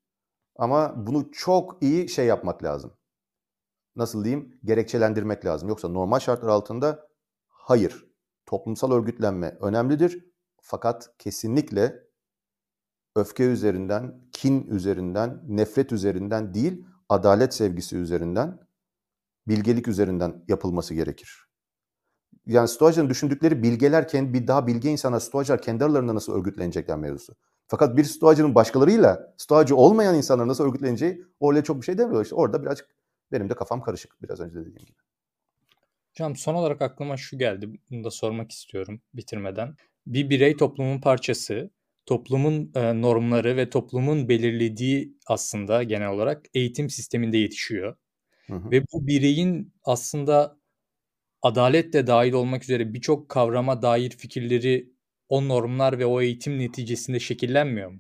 Ama 0.56 1.08
bunu 1.08 1.32
çok 1.32 1.84
iyi 1.84 2.10
şey 2.10 2.26
yapmak 2.26 2.64
lazım. 2.64 2.94
Nasıl 3.96 4.24
diyeyim? 4.24 4.60
Gerekçelendirmek 4.64 5.46
lazım. 5.46 5.70
Yoksa 5.70 5.90
normal 5.90 6.20
şartlar 6.20 6.50
altında 6.50 7.08
hayır. 7.48 8.08
Toplumsal 8.46 8.92
örgütlenme 8.92 9.58
önemlidir. 9.62 10.26
Fakat 10.62 11.18
kesinlikle 11.18 12.08
öfke 13.16 13.44
üzerinden, 13.44 14.22
kin 14.32 14.68
üzerinden, 14.68 15.44
nefret 15.48 15.92
üzerinden 15.92 16.54
değil, 16.54 16.86
adalet 17.10 17.54
sevgisi 17.54 17.98
üzerinden 17.98 18.67
bilgelik 19.48 19.88
üzerinden 19.88 20.44
yapılması 20.48 20.94
gerekir. 20.94 21.48
Yani 22.46 22.68
Stoacıların 22.68 23.10
düşündükleri 23.10 23.64
bilgeler 23.64 24.08
kendi 24.08 24.34
bir 24.34 24.48
daha 24.48 24.68
bilge 24.68 24.90
insana 24.90 25.20
Stoacılar 25.20 25.62
kendi 25.62 25.86
aralarında 25.86 26.16
nasıl 26.16 26.34
örgütlenecekler 26.34 26.98
mevzusu. 26.98 27.36
Fakat 27.68 27.98
bir 27.98 28.04
Stoacının 28.04 28.56
başkalarıyla 28.56 29.34
Stoacı 29.38 29.76
olmayan 29.76 30.16
insanlar 30.16 30.48
nasıl 30.48 30.64
örgütleneceği 30.64 31.22
öyle 31.42 31.64
çok 31.64 31.82
bir 31.82 31.86
şey 31.86 31.98
demiyor. 31.98 32.24
İşte 32.24 32.36
orada 32.36 32.62
birazcık 32.64 32.88
benim 33.32 33.50
de 33.50 33.56
kafam 33.56 33.82
karışık 33.82 34.24
biraz 34.24 34.40
önce 34.40 34.56
dediğim 34.56 34.78
gibi. 34.78 34.98
Hocam 36.12 36.36
son 36.36 36.56
olarak 36.56 36.82
aklıma 36.82 37.18
şu 37.18 37.38
geldi. 37.38 37.80
Bunu 37.92 38.04
da 38.04 38.12
sormak 38.12 38.52
istiyorum 38.52 39.02
bitirmeden. 39.14 39.76
Bir 40.08 40.30
birey 40.30 40.58
toplumun 40.58 41.02
parçası, 41.02 41.72
toplumun 42.06 42.72
e, 42.76 43.02
normları 43.02 43.58
ve 43.58 43.70
toplumun 43.70 44.30
belirlediği 44.30 45.18
aslında 45.28 45.84
genel 45.84 46.10
olarak 46.10 46.46
eğitim 46.54 46.90
sisteminde 46.90 47.38
yetişiyor. 47.38 47.96
Hı 48.50 48.56
hı. 48.56 48.72
Ve 48.72 48.82
bu 48.94 49.08
bireyin 49.08 49.74
aslında 49.84 50.58
adalet 51.42 51.94
de 51.94 52.08
dahil 52.08 52.34
olmak 52.34 52.64
üzere 52.64 52.94
birçok 52.94 53.30
kavrama 53.30 53.82
dair 53.82 54.10
fikirleri 54.10 54.90
o 55.30 55.48
normlar 55.48 56.00
ve 56.00 56.06
o 56.06 56.22
eğitim 56.22 56.60
neticesinde 56.60 57.20
şekillenmiyor 57.20 57.92
mu? 57.92 58.00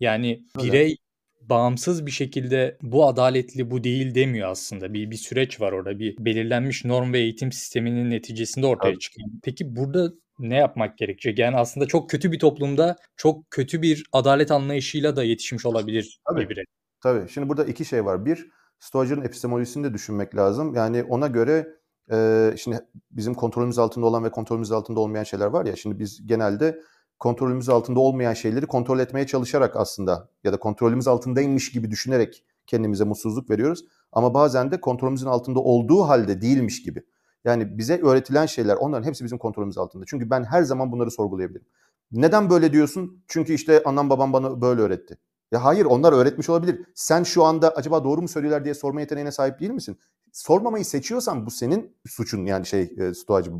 Yani 0.00 0.44
birey 0.62 0.96
bağımsız 1.40 2.06
bir 2.06 2.10
şekilde 2.10 2.78
bu 2.82 3.06
adaletli, 3.06 3.70
bu 3.70 3.84
değil 3.84 4.14
demiyor 4.14 4.48
aslında. 4.48 4.94
Bir 4.94 5.10
bir 5.10 5.16
süreç 5.16 5.60
var 5.60 5.72
orada. 5.72 5.98
Bir 5.98 6.16
belirlenmiş 6.18 6.84
norm 6.84 7.12
ve 7.12 7.18
eğitim 7.18 7.52
sisteminin 7.52 8.10
neticesinde 8.10 8.66
ortaya 8.66 8.98
çıkıyor. 8.98 9.28
Peki 9.42 9.76
burada 9.76 10.12
ne 10.38 10.56
yapmak 10.56 10.98
gerekecek? 10.98 11.38
Yani 11.38 11.56
aslında 11.56 11.86
çok 11.86 12.10
kötü 12.10 12.32
bir 12.32 12.38
toplumda 12.38 12.96
çok 13.16 13.50
kötü 13.50 13.82
bir 13.82 14.04
adalet 14.12 14.50
anlayışıyla 14.50 15.16
da 15.16 15.24
yetişmiş 15.24 15.66
olabilir 15.66 16.20
Tabii. 16.28 16.40
bir 16.40 16.48
birey. 16.48 16.64
Tabii. 17.02 17.28
Şimdi 17.28 17.48
burada 17.48 17.64
iki 17.64 17.84
şey 17.84 18.04
var. 18.04 18.26
Bir, 18.26 18.46
Stoacıların 18.84 19.24
epistemolojisini 19.24 19.84
de 19.84 19.94
düşünmek 19.94 20.36
lazım. 20.36 20.74
Yani 20.74 21.04
ona 21.04 21.26
göre 21.26 21.68
e, 22.12 22.50
şimdi 22.56 22.80
bizim 23.10 23.34
kontrolümüz 23.34 23.78
altında 23.78 24.06
olan 24.06 24.24
ve 24.24 24.30
kontrolümüz 24.30 24.72
altında 24.72 25.00
olmayan 25.00 25.24
şeyler 25.24 25.46
var 25.46 25.66
ya. 25.66 25.76
Şimdi 25.76 25.98
biz 25.98 26.26
genelde 26.26 26.80
kontrolümüz 27.18 27.68
altında 27.68 28.00
olmayan 28.00 28.34
şeyleri 28.34 28.66
kontrol 28.66 28.98
etmeye 28.98 29.26
çalışarak 29.26 29.76
aslında 29.76 30.28
ya 30.44 30.52
da 30.52 30.58
kontrolümüz 30.58 31.08
altındaymış 31.08 31.72
gibi 31.72 31.90
düşünerek 31.90 32.44
kendimize 32.66 33.04
mutsuzluk 33.04 33.50
veriyoruz. 33.50 33.84
Ama 34.12 34.34
bazen 34.34 34.70
de 34.70 34.80
kontrolümüzün 34.80 35.26
altında 35.26 35.60
olduğu 35.60 36.02
halde 36.02 36.40
değilmiş 36.40 36.82
gibi. 36.82 37.02
Yani 37.44 37.78
bize 37.78 38.00
öğretilen 38.02 38.46
şeyler 38.46 38.76
onların 38.76 39.08
hepsi 39.08 39.24
bizim 39.24 39.38
kontrolümüz 39.38 39.78
altında. 39.78 40.04
Çünkü 40.08 40.30
ben 40.30 40.44
her 40.44 40.62
zaman 40.62 40.92
bunları 40.92 41.10
sorgulayabilirim. 41.10 41.66
Neden 42.12 42.50
böyle 42.50 42.72
diyorsun? 42.72 43.24
Çünkü 43.28 43.52
işte 43.52 43.82
annem 43.84 44.10
babam 44.10 44.32
bana 44.32 44.60
böyle 44.60 44.80
öğretti. 44.80 45.18
Ya 45.52 45.64
hayır 45.64 45.84
onlar 45.84 46.12
öğretmiş 46.12 46.50
olabilir. 46.50 46.80
Sen 46.94 47.22
şu 47.22 47.44
anda 47.44 47.70
acaba 47.70 48.04
doğru 48.04 48.22
mu 48.22 48.28
söylüyorlar 48.28 48.64
diye 48.64 48.74
sorma 48.74 49.00
yeteneğine 49.00 49.32
sahip 49.32 49.60
değil 49.60 49.70
misin? 49.70 49.98
Sormamayı 50.32 50.84
seçiyorsan 50.84 51.46
bu 51.46 51.50
senin 51.50 51.96
suçun 52.06 52.46
yani 52.46 52.66
şey 52.66 52.94
e, 52.98 53.14
stoacı 53.14 53.50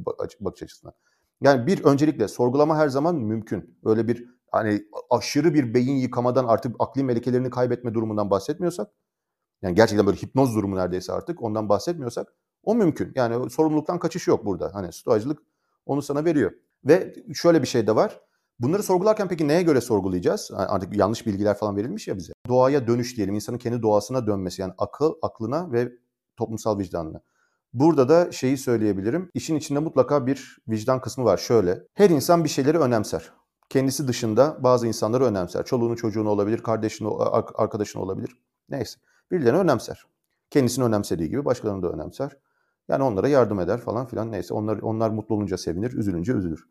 bakış 0.40 0.62
açısından. 0.62 0.94
Yani 1.42 1.66
bir 1.66 1.85
öncelikle 1.85 2.29
sorgulama 2.29 2.77
her 2.77 2.88
zaman 2.88 3.14
mümkün. 3.16 3.79
Öyle 3.85 4.09
bir 4.09 4.29
hani 4.53 4.85
aşırı 5.11 5.55
bir 5.55 5.75
beyin 5.75 5.97
yıkamadan 5.97 6.44
artık 6.44 6.77
akli 6.79 7.05
melekelerini 7.05 7.51
kaybetme 7.51 7.94
durumundan 7.94 8.31
bahsetmiyorsak 8.31 8.90
yani 9.62 9.75
gerçekten 9.75 10.07
böyle 10.07 10.18
hipnoz 10.23 10.55
durumu 10.55 10.77
neredeyse 10.77 11.12
artık 11.12 11.42
ondan 11.42 11.68
bahsetmiyorsak 11.68 12.35
o 12.62 12.75
mümkün. 12.75 13.12
Yani 13.14 13.51
sorumluluktan 13.51 13.99
kaçış 13.99 14.29
yok 14.29 14.47
burada. 14.47 14.75
Hani 14.75 14.92
stoacılık 14.92 15.42
onu 15.87 16.03
sana 16.03 16.25
veriyor. 16.25 16.53
Ve 16.85 17.14
şöyle 17.35 17.62
bir 17.62 17.66
şey 17.66 17.87
de 17.87 17.97
var. 17.97 18.20
Bunları 18.60 18.82
sorgularken 18.82 19.28
peki 19.28 19.48
neye 19.48 19.62
göre 19.62 19.80
sorgulayacağız? 19.80 20.50
Artık 20.54 20.96
yanlış 20.96 21.26
bilgiler 21.26 21.56
falan 21.56 21.76
verilmiş 21.76 22.08
ya 22.08 22.16
bize. 22.16 22.32
Doğaya 22.48 22.86
dönüş 22.86 23.16
diyelim, 23.16 23.34
insanın 23.34 23.58
kendi 23.58 23.82
doğasına 23.82 24.26
dönmesi 24.26 24.62
yani 24.62 24.72
akıl, 24.78 25.14
aklına 25.22 25.72
ve 25.72 25.92
toplumsal 26.36 26.78
vicdanına. 26.78 27.20
Burada 27.72 28.08
da 28.08 28.32
şeyi 28.32 28.58
söyleyebilirim. 28.58 29.30
İşin 29.34 29.56
içinde 29.56 29.78
mutlaka 29.78 30.26
bir 30.26 30.58
vicdan 30.68 31.00
kısmı 31.00 31.24
var. 31.24 31.36
Şöyle, 31.36 31.82
her 31.94 32.10
insan 32.10 32.44
bir 32.44 32.48
şeyleri 32.48 32.78
önemser. 32.78 33.32
Kendisi 33.68 34.08
dışında 34.08 34.56
bazı 34.60 34.86
insanları 34.86 35.24
önemser. 35.24 35.64
Çoluğunu 35.64 35.96
çocuğunu 35.96 36.28
olabilir, 36.28 36.58
kardeşini, 36.58 37.08
arkadaşını 37.54 38.02
olabilir. 38.02 38.36
Neyse. 38.68 39.00
Birilerini 39.30 39.58
önemser. 39.58 40.04
Kendisini 40.50 40.84
önemsediği 40.84 41.28
gibi 41.28 41.44
başkalarını 41.44 41.82
da 41.82 41.90
önemser. 41.90 42.36
Yani 42.88 43.02
onlara 43.02 43.28
yardım 43.28 43.60
eder 43.60 43.80
falan 43.80 44.06
filan 44.06 44.32
neyse. 44.32 44.54
Onlar, 44.54 44.78
onlar 44.78 45.10
mutlu 45.10 45.34
olunca 45.34 45.58
sevinir, 45.58 45.92
üzülünce 45.92 46.32
üzülür. 46.32 46.64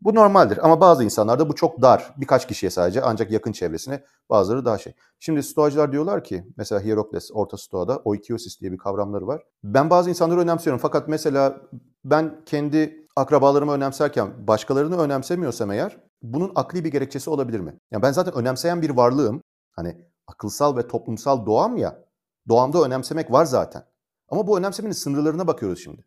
Bu 0.00 0.14
normaldir 0.14 0.64
ama 0.64 0.80
bazı 0.80 1.04
insanlarda 1.04 1.48
bu 1.48 1.54
çok 1.54 1.82
dar. 1.82 2.14
Birkaç 2.16 2.48
kişiye 2.48 2.70
sadece 2.70 3.02
ancak 3.02 3.30
yakın 3.30 3.52
çevresine 3.52 4.04
bazıları 4.30 4.64
daha 4.64 4.78
şey. 4.78 4.94
Şimdi 5.20 5.42
stoacılar 5.42 5.92
diyorlar 5.92 6.24
ki 6.24 6.46
mesela 6.56 6.84
Hierokles 6.84 7.30
Orta 7.34 7.56
Stoa'da 7.56 7.98
oikiosis 7.98 8.60
diye 8.60 8.72
bir 8.72 8.78
kavramları 8.78 9.26
var. 9.26 9.42
Ben 9.64 9.90
bazı 9.90 10.10
insanları 10.10 10.40
önemsiyorum 10.40 10.80
fakat 10.80 11.08
mesela 11.08 11.60
ben 12.04 12.44
kendi 12.46 13.06
akrabalarımı 13.16 13.72
önemserken 13.72 14.46
başkalarını 14.46 14.98
önemsemiyorsam 14.98 15.70
eğer 15.70 15.98
bunun 16.22 16.52
akli 16.54 16.84
bir 16.84 16.90
gerekçesi 16.90 17.30
olabilir 17.30 17.60
mi? 17.60 17.78
Yani 17.90 18.02
ben 18.02 18.12
zaten 18.12 18.34
önemseyen 18.34 18.82
bir 18.82 18.90
varlığım. 18.90 19.42
Hani 19.72 20.04
akılsal 20.26 20.76
ve 20.76 20.88
toplumsal 20.88 21.46
doğam 21.46 21.76
ya. 21.76 22.04
Doğamda 22.48 22.82
önemsemek 22.82 23.32
var 23.32 23.44
zaten. 23.44 23.84
Ama 24.28 24.46
bu 24.46 24.58
önemsemenin 24.58 24.94
sınırlarına 24.94 25.46
bakıyoruz 25.46 25.82
şimdi. 25.84 26.04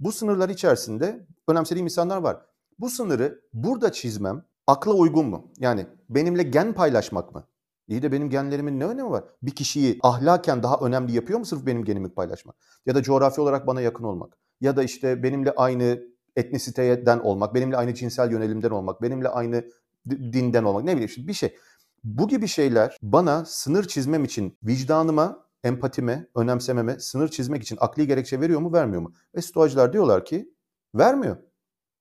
Bu 0.00 0.12
sınırlar 0.12 0.48
içerisinde 0.48 1.26
önemsediğim 1.48 1.86
insanlar 1.86 2.16
var. 2.16 2.46
Bu 2.78 2.90
sınırı 2.90 3.40
burada 3.52 3.92
çizmem 3.92 4.44
akla 4.66 4.92
uygun 4.92 5.26
mu? 5.26 5.52
Yani 5.58 5.86
benimle 6.10 6.42
gen 6.42 6.72
paylaşmak 6.72 7.34
mı? 7.34 7.48
İyi 7.88 8.02
de 8.02 8.12
benim 8.12 8.30
genlerimin 8.30 8.80
ne 8.80 8.86
önemi 8.86 9.10
var? 9.10 9.24
Bir 9.42 9.50
kişiyi 9.50 9.98
ahlaken 10.02 10.62
daha 10.62 10.76
önemli 10.86 11.12
yapıyor 11.12 11.38
mu 11.38 11.44
sırf 11.44 11.66
benim 11.66 11.84
genimi 11.84 12.08
paylaşmak? 12.14 12.56
Ya 12.86 12.94
da 12.94 13.02
coğrafi 13.02 13.40
olarak 13.40 13.66
bana 13.66 13.80
yakın 13.80 14.04
olmak? 14.04 14.38
Ya 14.60 14.76
da 14.76 14.82
işte 14.82 15.22
benimle 15.22 15.52
aynı 15.56 16.00
etnisiteden 16.36 17.18
olmak, 17.18 17.54
benimle 17.54 17.76
aynı 17.76 17.94
cinsel 17.94 18.30
yönelimden 18.32 18.70
olmak, 18.70 19.02
benimle 19.02 19.28
aynı 19.28 19.64
dinden 20.10 20.64
olmak 20.64 20.84
ne 20.84 20.92
bileyim 20.92 21.06
işte 21.08 21.28
bir 21.28 21.32
şey. 21.32 21.56
Bu 22.04 22.28
gibi 22.28 22.48
şeyler 22.48 22.96
bana 23.02 23.44
sınır 23.44 23.84
çizmem 23.88 24.24
için 24.24 24.58
vicdanıma, 24.62 25.46
empatime, 25.64 26.28
önemsememe, 26.34 26.98
sınır 27.00 27.28
çizmek 27.28 27.62
için 27.62 27.76
akli 27.80 28.06
gerekçe 28.06 28.40
veriyor 28.40 28.60
mu, 28.60 28.72
vermiyor 28.72 29.02
mu? 29.02 29.12
Ve 29.34 29.42
stoacılar 29.42 29.92
diyorlar 29.92 30.24
ki 30.24 30.54
vermiyor. 30.94 31.36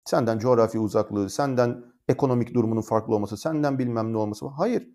Senden 0.05 0.39
coğrafi 0.39 0.79
uzaklığı, 0.79 1.29
senden 1.29 1.83
ekonomik 2.07 2.53
durumunun 2.53 2.81
farklı 2.81 3.15
olması, 3.15 3.37
senden 3.37 3.79
bilmem 3.79 4.13
ne 4.13 4.17
olması. 4.17 4.47
Hayır. 4.47 4.87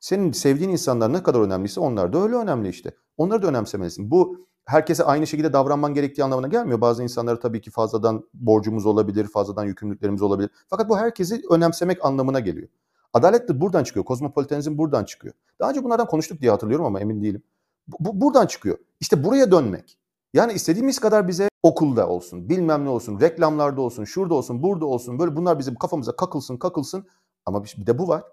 Senin 0.00 0.32
sevdiğin 0.32 0.70
insanlar 0.70 1.12
ne 1.12 1.22
kadar 1.22 1.40
önemliyse 1.40 1.80
onlar 1.80 2.12
da 2.12 2.22
öyle 2.22 2.34
önemli 2.34 2.68
işte. 2.68 2.96
Onları 3.16 3.42
da 3.42 3.46
önemsemelisin. 3.46 4.10
Bu 4.10 4.38
herkese 4.64 5.04
aynı 5.04 5.26
şekilde 5.26 5.52
davranman 5.52 5.94
gerektiği 5.94 6.24
anlamına 6.24 6.48
gelmiyor. 6.48 6.80
Bazı 6.80 7.02
insanlara 7.02 7.40
tabii 7.40 7.60
ki 7.60 7.70
fazladan 7.70 8.28
borcumuz 8.34 8.86
olabilir, 8.86 9.24
fazladan 9.24 9.64
yükümlülüklerimiz 9.64 10.22
olabilir. 10.22 10.50
Fakat 10.68 10.88
bu 10.88 10.98
herkesi 10.98 11.42
önemsemek 11.50 12.04
anlamına 12.04 12.40
geliyor. 12.40 12.68
Adalet 13.12 13.48
de 13.48 13.60
buradan 13.60 13.84
çıkıyor. 13.84 14.04
Kozmopolitanizm 14.04 14.78
buradan 14.78 15.04
çıkıyor. 15.04 15.34
Daha 15.60 15.70
önce 15.70 15.84
bunlardan 15.84 16.06
konuştuk 16.06 16.40
diye 16.40 16.50
hatırlıyorum 16.50 16.86
ama 16.86 17.00
emin 17.00 17.22
değilim. 17.22 17.42
Bu, 17.88 17.96
bu 18.00 18.20
buradan 18.20 18.46
çıkıyor. 18.46 18.78
İşte 19.00 19.24
buraya 19.24 19.52
dönmek. 19.52 19.98
Yani 20.32 20.52
istediğimiz 20.52 20.98
kadar 20.98 21.28
bize 21.28 21.48
okulda 21.62 22.08
olsun, 22.08 22.48
bilmem 22.48 22.84
ne 22.84 22.88
olsun, 22.88 23.20
reklamlarda 23.20 23.80
olsun, 23.80 24.04
şurada 24.04 24.34
olsun, 24.34 24.62
burada 24.62 24.86
olsun. 24.86 25.18
Böyle 25.18 25.36
bunlar 25.36 25.58
bizim 25.58 25.74
kafamıza 25.74 26.16
kakılsın, 26.16 26.56
kakılsın. 26.56 27.06
Ama 27.46 27.64
bir 27.64 27.86
de 27.86 27.98
bu 27.98 28.08
var. 28.08 28.24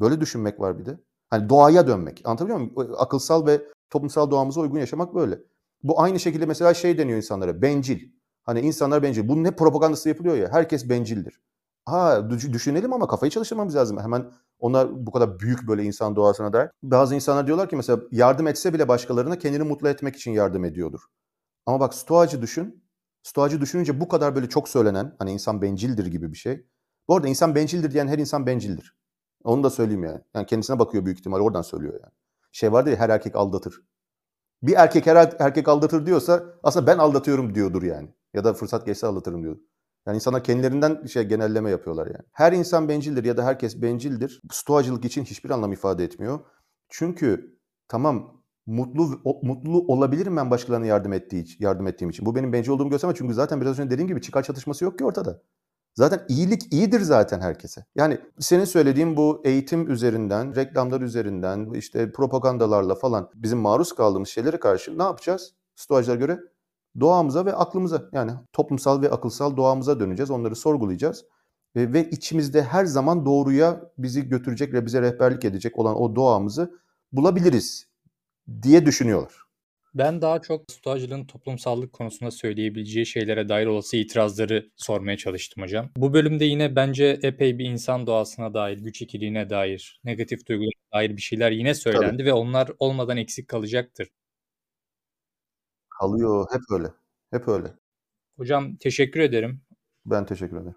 Böyle 0.00 0.20
düşünmek 0.20 0.60
var 0.60 0.78
bir 0.78 0.86
de. 0.86 0.98
Hani 1.30 1.48
doğaya 1.48 1.86
dönmek. 1.86 2.22
Anlatabiliyor 2.24 2.58
muyum? 2.58 2.94
Akılsal 2.98 3.46
ve 3.46 3.62
toplumsal 3.90 4.30
doğamıza 4.30 4.60
uygun 4.60 4.78
yaşamak 4.78 5.14
böyle. 5.14 5.38
Bu 5.82 6.00
aynı 6.02 6.20
şekilde 6.20 6.46
mesela 6.46 6.74
şey 6.74 6.98
deniyor 6.98 7.16
insanlara. 7.16 7.62
Bencil. 7.62 8.08
Hani 8.44 8.60
insanlar 8.60 9.02
bencil. 9.02 9.28
Bunun 9.28 9.44
hep 9.44 9.58
propagandası 9.58 10.08
yapılıyor 10.08 10.36
ya. 10.36 10.48
Herkes 10.52 10.88
bencildir. 10.88 11.40
Ha 11.84 12.30
düşünelim 12.30 12.92
ama 12.92 13.06
kafayı 13.06 13.30
çalıştırmamız 13.30 13.76
lazım. 13.76 13.98
Hemen 13.98 14.30
onlar 14.58 15.06
bu 15.06 15.12
kadar 15.12 15.38
büyük 15.38 15.68
böyle 15.68 15.84
insan 15.84 16.16
doğasına 16.16 16.52
dair. 16.52 16.70
Bazı 16.82 17.14
insanlar 17.14 17.46
diyorlar 17.46 17.68
ki 17.68 17.76
mesela 17.76 18.00
yardım 18.10 18.46
etse 18.46 18.74
bile 18.74 18.88
başkalarına 18.88 19.38
kendini 19.38 19.62
mutlu 19.62 19.88
etmek 19.88 20.16
için 20.16 20.30
yardım 20.30 20.64
ediyordur. 20.64 21.00
Ama 21.66 21.80
bak 21.80 21.94
stoacı 21.94 22.42
düşün. 22.42 22.84
Stoacı 23.22 23.60
düşününce 23.60 24.00
bu 24.00 24.08
kadar 24.08 24.34
böyle 24.34 24.48
çok 24.48 24.68
söylenen 24.68 25.16
hani 25.18 25.32
insan 25.32 25.62
bencildir 25.62 26.06
gibi 26.06 26.32
bir 26.32 26.36
şey. 26.36 26.66
Bu 27.08 27.16
arada 27.16 27.28
insan 27.28 27.54
bencildir 27.54 27.90
diyen 27.90 28.08
her 28.08 28.18
insan 28.18 28.46
bencildir. 28.46 28.96
Onu 29.44 29.62
da 29.62 29.70
söyleyeyim 29.70 30.04
yani. 30.04 30.20
Yani 30.34 30.46
kendisine 30.46 30.78
bakıyor 30.78 31.04
büyük 31.04 31.18
ihtimal 31.18 31.40
oradan 31.40 31.62
söylüyor 31.62 31.92
yani. 31.92 32.12
Şey 32.52 32.72
vardı 32.72 32.90
ya 32.90 32.96
her 32.96 33.08
erkek 33.08 33.36
aldatır. 33.36 33.82
Bir 34.62 34.72
erkek 34.72 35.06
her 35.06 35.34
erkek 35.38 35.68
aldatır 35.68 36.06
diyorsa 36.06 36.44
aslında 36.62 36.86
ben 36.86 36.98
aldatıyorum 36.98 37.54
diyordur 37.54 37.82
yani. 37.82 38.14
Ya 38.34 38.44
da 38.44 38.54
fırsat 38.54 38.86
geçse 38.86 39.06
aldatırım 39.06 39.42
diyordur. 39.42 39.62
Yani 40.06 40.14
insana 40.14 40.42
kendilerinden 40.42 41.06
şey 41.06 41.24
genelleme 41.24 41.70
yapıyorlar 41.70 42.06
yani. 42.06 42.24
Her 42.32 42.52
insan 42.52 42.88
bencildir 42.88 43.24
ya 43.24 43.36
da 43.36 43.44
herkes 43.44 43.82
bencildir. 43.82 44.40
Stoacılık 44.50 45.04
için 45.04 45.24
hiçbir 45.24 45.50
anlam 45.50 45.72
ifade 45.72 46.04
etmiyor. 46.04 46.40
Çünkü 46.88 47.58
tamam 47.88 48.41
mutlu 48.66 49.20
mutlu 49.42 49.78
olabilirim 49.88 50.36
ben 50.36 50.50
başkalarına 50.50 50.86
yardım 50.86 51.12
ettiği 51.12 51.44
yardım 51.58 51.86
ettiğim 51.86 52.10
için. 52.10 52.26
Bu 52.26 52.34
benim 52.34 52.52
bencil 52.52 52.70
olduğumu 52.70 52.90
göstermez 52.90 53.18
çünkü 53.18 53.34
zaten 53.34 53.60
biraz 53.60 53.78
önce 53.78 53.90
dediğim 53.90 54.08
gibi 54.08 54.20
çıkar 54.22 54.42
çatışması 54.42 54.84
yok 54.84 54.98
ki 54.98 55.04
ortada. 55.04 55.42
Zaten 55.94 56.22
iyilik 56.28 56.72
iyidir 56.72 57.00
zaten 57.00 57.40
herkese. 57.40 57.84
Yani 57.94 58.18
senin 58.38 58.64
söylediğin 58.64 59.16
bu 59.16 59.42
eğitim 59.44 59.90
üzerinden, 59.90 60.56
reklamlar 60.56 61.00
üzerinden, 61.00 61.70
işte 61.70 62.12
propagandalarla 62.12 62.94
falan 62.94 63.30
bizim 63.34 63.58
maruz 63.58 63.92
kaldığımız 63.92 64.28
şeylere 64.28 64.60
karşı 64.60 64.98
ne 64.98 65.02
yapacağız? 65.02 65.54
Stoacılara 65.76 66.18
göre 66.18 66.40
doğamıza 67.00 67.46
ve 67.46 67.54
aklımıza 67.54 68.02
yani 68.12 68.32
toplumsal 68.52 69.02
ve 69.02 69.10
akılsal 69.10 69.56
doğamıza 69.56 70.00
döneceğiz. 70.00 70.30
Onları 70.30 70.56
sorgulayacağız. 70.56 71.24
Ve, 71.76 71.92
ve 71.92 72.10
içimizde 72.10 72.62
her 72.62 72.84
zaman 72.84 73.26
doğruya 73.26 73.80
bizi 73.98 74.28
götürecek 74.28 74.72
ve 74.72 74.86
bize 74.86 75.02
rehberlik 75.02 75.44
edecek 75.44 75.78
olan 75.78 76.00
o 76.00 76.16
doğamızı 76.16 76.74
bulabiliriz 77.12 77.91
diye 78.62 78.86
düşünüyorlar. 78.86 79.32
Ben 79.94 80.22
daha 80.22 80.42
çok 80.42 80.72
stoacılığın 80.72 81.24
toplumsallık 81.24 81.92
konusunda 81.92 82.30
söyleyebileceği 82.30 83.06
şeylere 83.06 83.48
dair 83.48 83.66
olası 83.66 83.96
itirazları 83.96 84.70
sormaya 84.76 85.16
çalıştım 85.16 85.62
hocam. 85.62 85.90
Bu 85.96 86.14
bölümde 86.14 86.44
yine 86.44 86.76
bence 86.76 87.18
epey 87.22 87.58
bir 87.58 87.64
insan 87.64 88.06
doğasına 88.06 88.54
dair, 88.54 88.78
güç 88.78 89.02
ikiliğine 89.02 89.50
dair, 89.50 90.00
negatif 90.04 90.46
duygulara 90.48 90.70
dair 90.94 91.16
bir 91.16 91.22
şeyler 91.22 91.50
yine 91.50 91.74
söylendi 91.74 92.16
Tabii. 92.16 92.24
ve 92.24 92.32
onlar 92.32 92.70
olmadan 92.78 93.16
eksik 93.16 93.48
kalacaktır. 93.48 94.08
Kalıyor, 95.88 96.46
hep 96.52 96.60
öyle. 96.70 96.88
Hep 97.30 97.48
öyle. 97.48 97.68
Hocam 98.36 98.76
teşekkür 98.76 99.20
ederim. 99.20 99.60
Ben 100.06 100.26
teşekkür 100.26 100.56
ederim. 100.56 100.76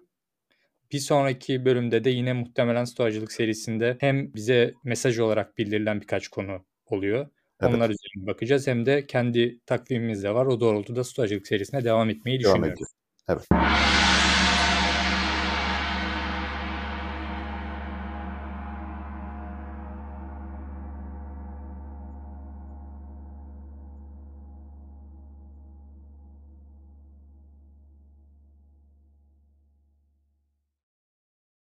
Bir 0.92 0.98
sonraki 0.98 1.64
bölümde 1.64 2.04
de 2.04 2.10
yine 2.10 2.32
muhtemelen 2.32 2.84
stoğacılık 2.84 3.32
serisinde 3.32 3.96
hem 4.00 4.34
bize 4.34 4.74
mesaj 4.84 5.18
olarak 5.18 5.58
bildirilen 5.58 6.00
birkaç 6.00 6.28
konu 6.28 6.64
oluyor. 6.86 7.28
Evet. 7.62 7.74
Onlar 7.74 7.90
üzerine 7.90 8.26
bakacağız. 8.26 8.66
Hem 8.66 8.86
de 8.86 9.06
kendi 9.06 9.60
takvimimiz 9.66 10.22
de 10.22 10.34
var. 10.34 10.46
O 10.46 10.60
doğrultuda 10.60 11.04
stoğacılık 11.04 11.46
serisine 11.46 11.84
devam 11.84 12.10
etmeyi 12.10 12.40
Devam 12.40 12.54
düşünüyoruz. 12.54 12.68
edeceğiz. 12.80 12.92
Evet. 13.28 14.05